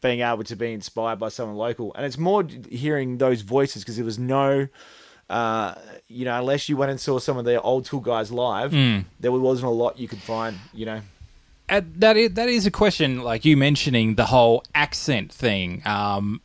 [0.01, 3.97] being able to be inspired by someone local, and it's more hearing those voices because
[3.97, 4.69] there was no.
[5.29, 5.75] Uh,
[6.07, 9.07] you know, unless you went and saw some of the old school guys live, Mm.
[9.19, 10.57] there wasn't a lot you could find.
[10.73, 11.01] You know,
[11.69, 16.41] Uh, that is, that is a question, like you mentioning the whole accent thing, um,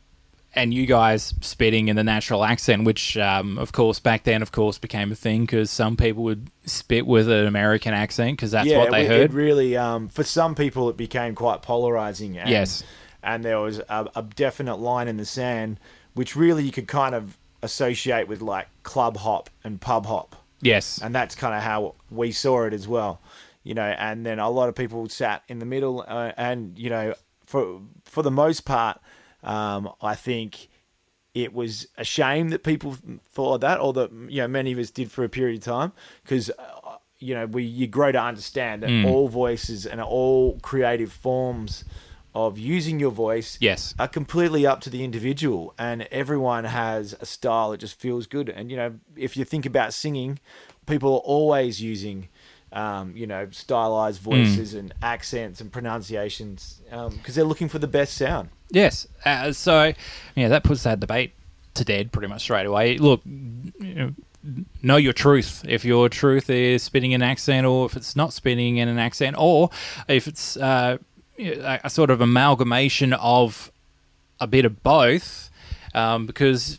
[0.54, 4.52] and you guys spitting in the natural accent, which, um, of course, back then, of
[4.52, 8.70] course, became a thing because some people would spit with an American accent because that's
[8.70, 9.30] what they it, heard.
[9.30, 12.36] It really, um, for some people, it became quite polarizing.
[12.36, 12.84] And, Yes.
[13.22, 15.80] and there was a, a definite line in the sand,
[16.14, 21.00] which really you could kind of associate with like club hop and pub hop, yes.
[21.02, 23.20] and that's kind of how we saw it as well.
[23.64, 26.90] You know, and then a lot of people sat in the middle, uh, and you
[26.90, 27.14] know,
[27.46, 29.00] for for the most part,
[29.42, 30.68] um, I think
[31.34, 32.96] it was a shame that people
[33.30, 35.92] thought that, or that you know many of us did for a period of time,
[36.22, 39.04] because uh, you know we you grow to understand that Mm.
[39.04, 41.84] all voices and all creative forms
[42.34, 43.94] of using your voice Yes.
[43.98, 48.48] are completely up to the individual, and everyone has a style that just feels good.
[48.48, 50.38] And you know, if you think about singing,
[50.86, 52.28] people are always using.
[52.74, 58.14] Um, you know, stylized voices and accents and pronunciations because they're looking for the best
[58.16, 58.48] sound.
[58.72, 59.06] Yes.
[59.24, 59.92] Uh, so,
[60.34, 61.32] yeah, that puts that debate
[61.74, 62.98] to dead pretty much straight away.
[62.98, 64.14] Look, know,
[64.82, 65.64] know your truth.
[65.68, 69.36] If your truth is spinning an accent, or if it's not spinning in an accent,
[69.38, 69.70] or
[70.08, 70.98] if it's uh,
[71.38, 73.70] a, a sort of amalgamation of
[74.40, 75.50] a bit of both.
[75.94, 76.78] Um, because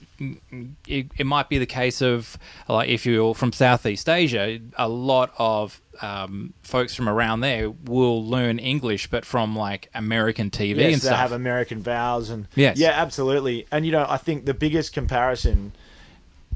[0.87, 2.35] it, it might be the case of
[2.67, 8.25] like if you're from Southeast Asia, a lot of um, folks from around there will
[8.25, 11.17] learn English, but from like American TV yes, and they stuff.
[11.19, 12.77] have American vowels and Yes.
[12.77, 13.67] yeah, absolutely.
[13.71, 15.73] And you know, I think the biggest comparison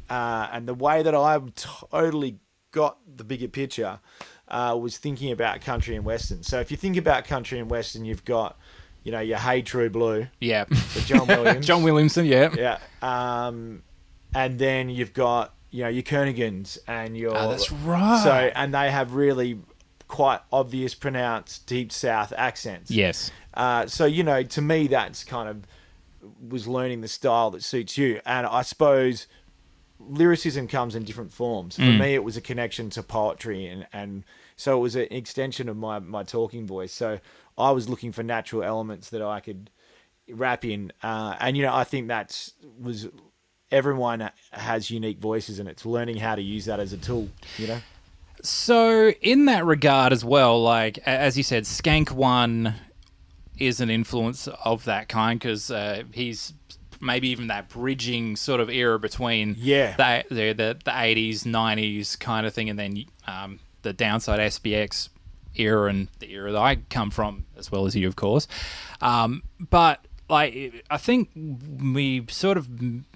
[0.09, 2.39] uh, and the way that I totally
[2.71, 3.99] got the bigger picture
[4.47, 6.43] uh, was thinking about country and western.
[6.43, 8.57] So if you think about country and western, you've got
[9.03, 10.65] you know your Hey True Blue, Yeah.
[11.05, 12.53] John Williams, John Williamson, yeah.
[12.57, 13.83] yeah, um,
[14.35, 18.21] and then you've got you know your Kernaghans and your Oh, that's right.
[18.23, 19.59] so and they have really
[20.07, 22.89] quite obvious pronounced deep south accents.
[22.91, 23.29] Yes.
[23.53, 25.63] Uh, so you know, to me, that's kind of
[26.49, 29.27] was learning the style that suits you, and I suppose
[29.99, 31.75] lyricism comes in different forms.
[31.75, 31.99] For Mm.
[31.99, 34.23] me, it was a connection to poetry, and and
[34.55, 36.93] so it was an extension of my my talking voice.
[36.93, 37.19] So
[37.57, 39.69] I was looking for natural elements that I could
[40.29, 43.07] rap in, uh, and you know, I think that's was
[43.71, 47.29] everyone has unique voices, and it's learning how to use that as a tool.
[47.57, 47.79] You know.
[48.43, 52.75] So, in that regard as well, like as you said, Skank One
[53.57, 56.53] is an influence of that kind because uh, he's
[57.01, 59.95] maybe even that bridging sort of era between Yeah.
[59.97, 65.09] the the the, the 80s, 90s kind of thing, and then um, the Downsyde SBX
[65.55, 68.47] era and the era that I come from, as well as you, of course.
[69.01, 72.67] Um, but like I think we sort of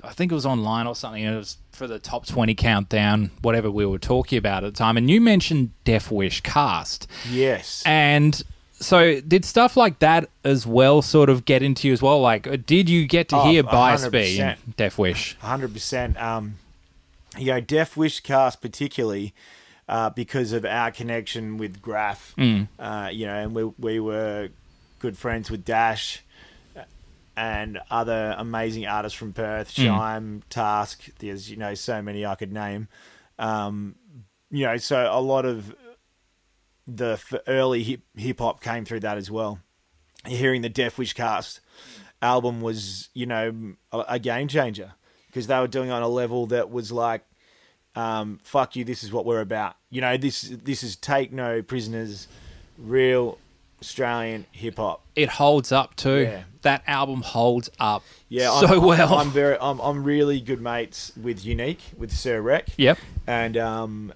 [0.04, 1.24] I think it was online or something.
[1.24, 4.98] It was for the top twenty countdown, whatever we were talking about at the time,
[4.98, 7.84] and you mentioned Def Wish Cast, Yes.
[7.86, 8.42] and
[8.80, 12.20] so did stuff like that as well sort of get into you as well?
[12.20, 14.58] Like, uh, did you get to Oh, hear Bias B 100%.
[14.66, 15.36] in Def Wish?
[15.40, 16.20] hundred percent.
[16.22, 16.56] Um,
[17.38, 19.34] you know, Def Wish Cast particularly
[19.88, 22.34] uh, because of our connection with Graph.
[22.40, 24.50] Uh, you know, and we we were
[25.00, 26.24] good friends with Dash
[27.36, 31.10] and other amazing artists from Perth, Shime, Task.
[31.20, 32.88] There's you know so many I could name.
[33.40, 33.96] Um,
[34.50, 35.74] you know, so a lot of
[36.88, 39.60] the early hip hop came through that as well.
[40.26, 41.62] Hearing the Def Wish Cast
[42.22, 44.94] album was, you know, a, a game changer
[45.28, 47.24] because they were doing it on a level that was like,
[47.96, 51.62] um, "Fuck you, this is what we're about." You know, this this is take no
[51.62, 52.28] prisoners,
[52.78, 53.38] real
[53.82, 55.06] Australian hip hop.
[55.16, 56.22] It holds up too.
[56.22, 56.44] Yeah.
[56.62, 59.16] That album holds up Yeah, so I'm, well.
[59.16, 62.68] I'm very, I'm, I'm really good mates with Unique with Sereck.
[62.78, 63.00] yep.
[63.26, 64.14] And um,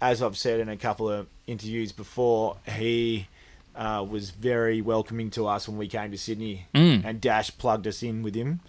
[0.00, 3.26] as I've said in a couple of interviews before, he
[3.74, 7.04] uh, was very welcoming to us when we came to Sydney, Mm.
[7.04, 8.60] and Dash plugged us in with him,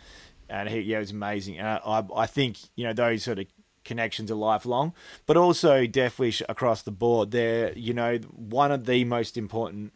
[0.49, 1.59] and he yeah, it was amazing.
[1.59, 3.45] And I, I, I think you know those sort of
[3.85, 4.93] connections are lifelong,
[5.27, 7.29] but also Def Wish across the board.
[7.31, 9.93] They're you know one of the most important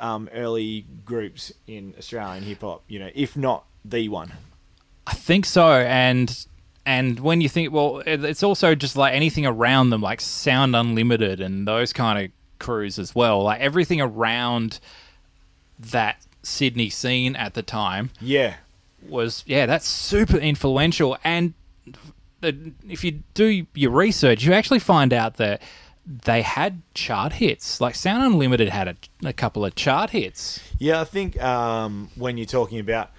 [0.00, 2.82] um, early groups in Australian hip hop.
[2.88, 4.32] You know, if not the one.
[5.06, 6.46] I think so, and
[6.84, 11.40] and when you think, well, it's also just like anything around them, like Sound Unlimited
[11.40, 13.42] and those kind of crews as well.
[13.42, 14.80] Like everything around
[15.78, 18.54] that Sydney scene at the time Yeah,
[19.08, 21.16] was, yeah, that's super influential.
[21.22, 21.54] And
[22.42, 25.62] if you do your research, you actually find out that
[26.06, 27.80] they had chart hits.
[27.80, 30.60] Like Sound Unlimited had a, a couple of chart hits.
[30.78, 33.10] Yeah, I think um, when you're talking about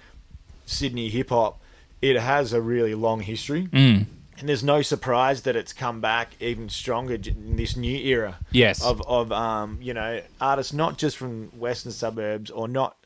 [0.66, 1.60] Sydney hip hop,
[2.02, 3.66] it has a really long history.
[3.68, 4.06] Mm.
[4.38, 8.36] And there's no surprise that it's come back even stronger in this new era.
[8.50, 8.82] Yes.
[8.84, 12.96] Of, of um, you know, artists not just from western suburbs or not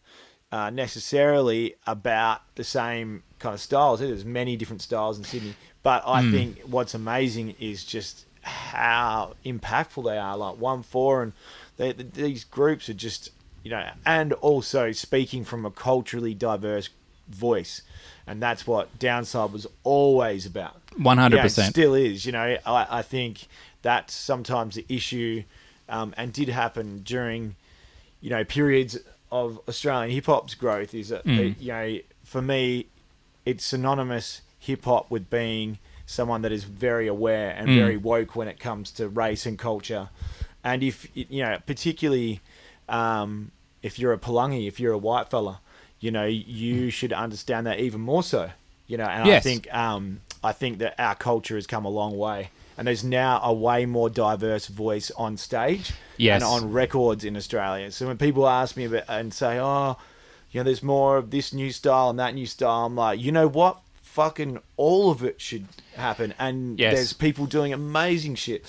[0.50, 4.00] uh, necessarily about the same kind of styles.
[4.00, 5.54] There's many different styles in Sydney.
[5.82, 6.32] But I Hmm.
[6.32, 10.36] think what's amazing is just how impactful they are.
[10.36, 11.32] Like one four and
[11.76, 13.30] they, these groups are just
[13.62, 16.88] you know, and also speaking from a culturally diverse
[17.28, 17.82] voice,
[18.26, 20.80] and that's what Downsyde was always about.
[20.98, 21.68] 100%.
[21.70, 22.24] Still is.
[22.24, 23.46] You know, I, I think
[23.82, 25.42] that's sometimes the issue,
[25.88, 27.56] um, and did happen during,
[28.20, 28.98] you know, periods
[29.30, 30.94] of Australian hip hop's growth.
[30.94, 31.54] Is that Mm.
[31.60, 32.86] you know, for me,
[33.44, 35.78] it's synonymous hip hop with being
[36.08, 37.74] someone that is very aware and Mm.
[37.74, 40.08] very woke when it comes to race and culture,
[40.64, 42.40] and if you know, particularly
[42.88, 43.52] um,
[43.82, 45.60] if you're a Palangi, if you're a white fella,
[46.00, 48.50] you know, you should understand that even more so.
[48.86, 52.16] You know, and I think um, I think that our culture has come a long
[52.16, 56.34] way, and there's now a way more diverse voice on stage Yes.
[56.42, 57.90] and on records in Australia.
[57.92, 59.96] So when people ask me about and say, "Oh,
[60.50, 63.30] you know, there's more of this new style and that new style," I'm like, you
[63.30, 63.78] know what?
[64.12, 66.94] Fucking all of it should happen, and Yes.
[66.94, 68.64] there's people doing amazing shit.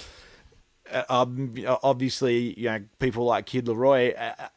[0.92, 4.48] Uh, um, obviously, you know, people like Kid LAROI uh,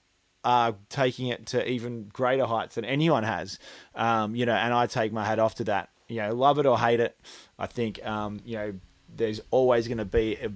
[0.45, 3.59] are taking it to even greater heights than anyone has.
[3.95, 5.89] Um, you know, and I take my hat off to that.
[6.09, 7.17] You know, love it or hate it,
[7.59, 8.75] I think um, you know
[9.15, 10.47] there's always going to be a,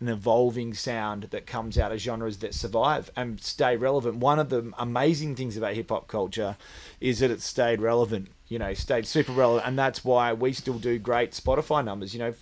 [0.00, 4.16] an evolving sound that comes out of genres that survive and stay relevant.
[4.18, 6.56] One of the amazing things about hip hop culture
[7.00, 8.28] is that it's stayed relevant.
[8.48, 12.14] You know, stayed super relevant, and that's why we still do great Spotify numbers.
[12.14, 12.34] You know,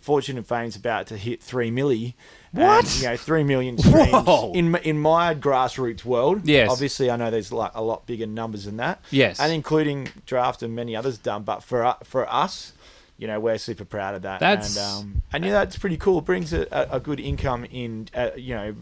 [0.00, 2.14] Fortune and Fame's about to hit three milli.
[2.52, 2.84] What?
[2.84, 4.52] And, you know, three million streams Whoa.
[4.52, 6.46] in in my grassroots world.
[6.46, 6.70] Yes.
[6.70, 9.00] Obviously, I know there's like a lot bigger numbers than that.
[9.10, 9.40] Yes.
[9.40, 12.72] And including Drapht and many others done, but for for us,
[13.16, 14.40] you know, we're super proud of that.
[14.40, 16.18] That's- and um, and yeah, that's pretty cool.
[16.18, 18.74] It brings a, a, a good income in, uh, you know,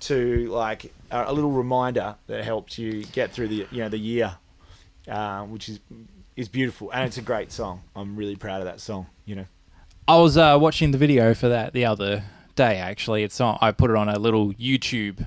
[0.00, 3.98] to like a, a little reminder that helps you get through the you know the
[3.98, 4.36] year,
[5.08, 5.80] uh, which is
[6.38, 7.82] is beautiful and it's a great song.
[7.96, 9.08] I'm really proud of that song.
[9.26, 9.44] You know.
[10.06, 12.22] I was uh, watching the video for that the other
[12.54, 12.76] day.
[12.76, 13.58] Actually, it's on.
[13.60, 15.26] I put it on a little YouTube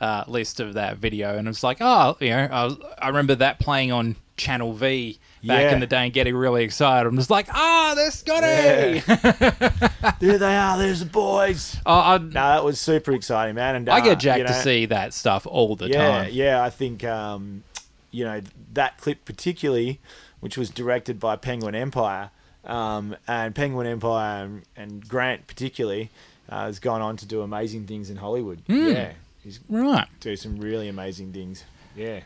[0.00, 3.36] uh, list of that video, and it's like, oh, you know, I, was, I remember
[3.36, 5.72] that playing on Channel V back Yeah.
[5.72, 7.08] in the day, and getting really excited.
[7.08, 9.00] I'm just like, ah, they're Scotty.
[10.20, 10.76] there they are.
[10.76, 11.76] There's the boys.
[11.86, 13.76] Oh, I, No, that was super exciting, man.
[13.76, 16.30] And I uh, get jacked you to know, see that stuff all the yeah, time.
[16.32, 17.62] Yeah, I think um,
[18.10, 18.40] you know
[18.72, 20.00] that clip particularly,
[20.40, 22.30] which was directed by Penguin Empire,
[22.64, 26.10] um, and Penguin Empire and, and Grant particularly
[26.48, 28.62] uh, has gone on to do amazing things in Hollywood.
[28.66, 28.88] Hmm.
[28.88, 29.12] Yeah,
[29.42, 30.06] he's Right.
[30.20, 31.64] do some really amazing things.
[31.96, 32.20] Yeah,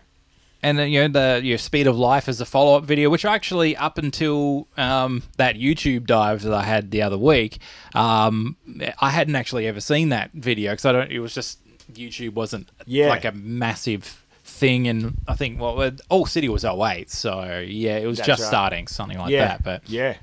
[0.62, 3.24] and then, you know the your speed of life is a follow up video, which
[3.24, 7.58] actually up until um, that YouTube dive that I had the other week,
[7.94, 8.56] um,
[9.00, 11.10] I hadn't actually ever seen that video because I don't.
[11.10, 11.58] It was just
[11.92, 13.08] YouTube wasn't Yeah.
[13.08, 14.21] like a massive
[14.62, 18.42] thing, and I think well, All City was 08, so yeah, it was That's just
[18.42, 18.48] right.
[18.48, 19.64] starting something like yeah, that.
[19.64, 20.16] But yeah,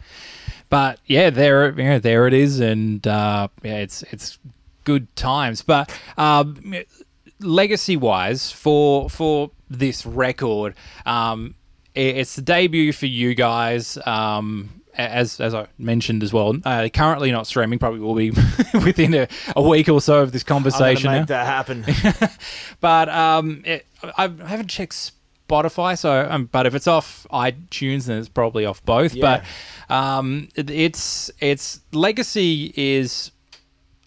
[0.70, 4.40] but yeah, there, yeah, there it is, and uh, yeah, it's it's
[4.86, 5.62] good times.
[5.62, 6.74] But um,
[7.40, 10.74] legacy wise, for for this record,
[11.06, 11.56] um,
[11.94, 13.98] it's the debut for you guys.
[14.06, 17.80] Um, as as I mentioned as well, uh, currently not streaming.
[17.80, 18.32] Probably will be
[18.74, 21.12] within a, a week or so of this conversation.
[21.12, 21.26] make now.
[21.26, 21.86] that happen.
[22.82, 23.86] But um, it,
[24.18, 25.12] I I haven't checked
[25.48, 29.14] Spotify, so um, but if it's off iTunes, then it's probably off both.
[29.14, 29.44] Yeah.
[29.88, 33.32] But um, it, it's it's legacy is.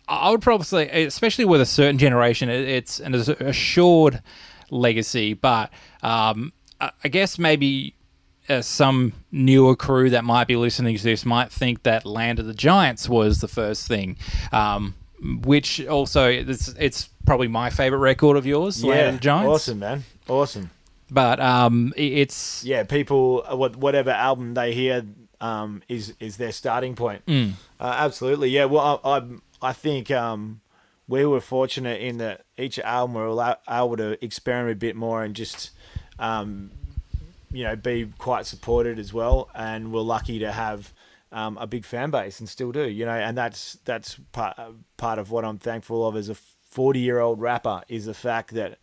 [0.09, 4.23] I would probably say, especially with a certain generation, it, it's an assured
[4.71, 5.35] legacy.
[5.35, 5.71] But
[6.03, 7.95] um, I I guess maybe
[8.49, 12.47] uh, some newer crew that might be listening to this might think that Land of
[12.47, 14.17] the Giants was the first thing,
[14.53, 14.95] um,
[15.45, 19.49] which also it's, it's probably my favorite record of yours, Land yeah, of the Giants.
[19.49, 20.71] awesome, man, awesome.
[21.11, 25.05] But um, it's Yeah, people, uh, whatever album they hear
[25.41, 27.27] um, is is their starting point.
[27.27, 27.53] Mm.
[27.79, 28.65] Uh, absolutely, yeah.
[28.65, 29.23] Well, I I,
[29.61, 30.63] I think um,
[31.07, 35.23] we were fortunate in that each album we were able to experiment a bit more
[35.23, 35.71] and just
[36.19, 36.71] um,
[37.53, 39.51] you know be quite supported as well.
[39.55, 40.93] And we're lucky to have
[41.31, 42.89] um, a big fan base and still do.
[42.89, 44.57] You know, and that's that's part
[44.97, 48.55] part of what I'm thankful of as a 40 year old rapper is the fact
[48.55, 48.79] that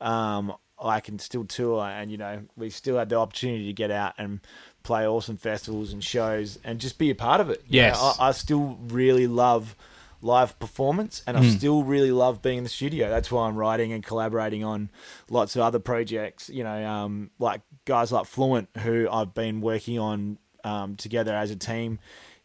[0.00, 3.90] um, I can still tour and you know we still had the opportunity to get
[3.90, 4.40] out and
[4.82, 7.62] play awesome festivals and shows and just be a part of it.
[7.66, 8.16] You know, Yes.
[8.18, 9.74] I, I still really love
[10.22, 13.08] live performance and I still really love being in the studio.
[13.08, 14.90] That's why I'm writing and collaborating on
[15.30, 16.48] lots of other projects.
[16.48, 21.50] You know, um, like guys like Fluent who I've been working on um, together as
[21.50, 21.98] a team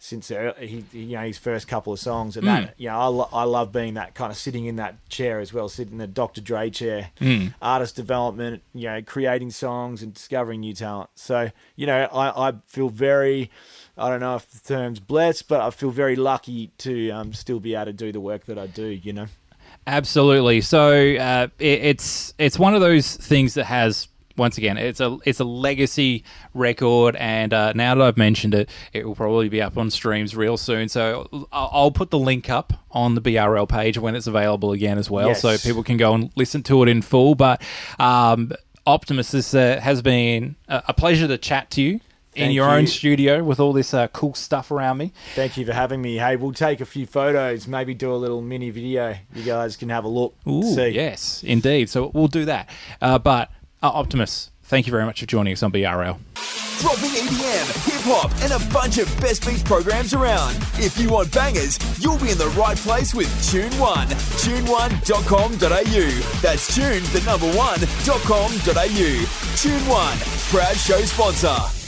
[0.04, 3.30] since he, you know his first couple of songs and that you know I, lo-
[3.32, 6.08] I love being that kind of sitting in that chair as well sitting in the
[6.08, 6.42] Dr.
[6.42, 7.12] Dre chair
[7.62, 12.54] artist development you know creating songs and discovering new talent so you know I, I
[12.66, 13.52] feel very
[13.98, 17.60] I don't know if the term's blessed but I feel very lucky to um, still
[17.60, 19.28] be able to do the work that I do you know
[19.88, 20.62] Absolutely.
[20.62, 25.18] So uh, it, it's it's one of those things that has once again it's a
[25.26, 26.24] it's a legacy
[26.54, 30.36] record, and uh, now that I've mentioned it, it will probably be up on streams
[30.36, 30.88] real soon.
[30.88, 34.98] So I'll, I'll put the link up on the BRL page when it's available again
[34.98, 35.42] as well, Yes.
[35.42, 37.34] so people can go and listen to it in full.
[37.34, 37.62] But
[38.00, 38.52] um,
[38.86, 42.00] Optimus, this uh, has been a, a pleasure to chat to you.
[42.34, 45.12] In Thank your own studio with all this uh, cool stuff around me.
[45.36, 48.42] thank you for having me hey we'll take a few photos maybe do a little
[48.42, 51.90] mini video you guys can have a look Ooh, see yes, indeed.
[51.90, 52.70] So we'll do that.
[53.02, 53.52] Uh, but
[53.84, 56.18] uh, Optimus, thank you very much for joining us on BRL.
[56.80, 60.56] Dropping EDM, hip hop, and a bunch of best beats programs around.
[60.80, 64.08] If you want bangers, you'll be in the right place with Tune One.
[64.08, 66.40] Tune1.com.au.
[66.42, 69.26] That's tune the number one.com.au.
[69.58, 70.18] Tune One,
[70.50, 71.81] proud show sponsor.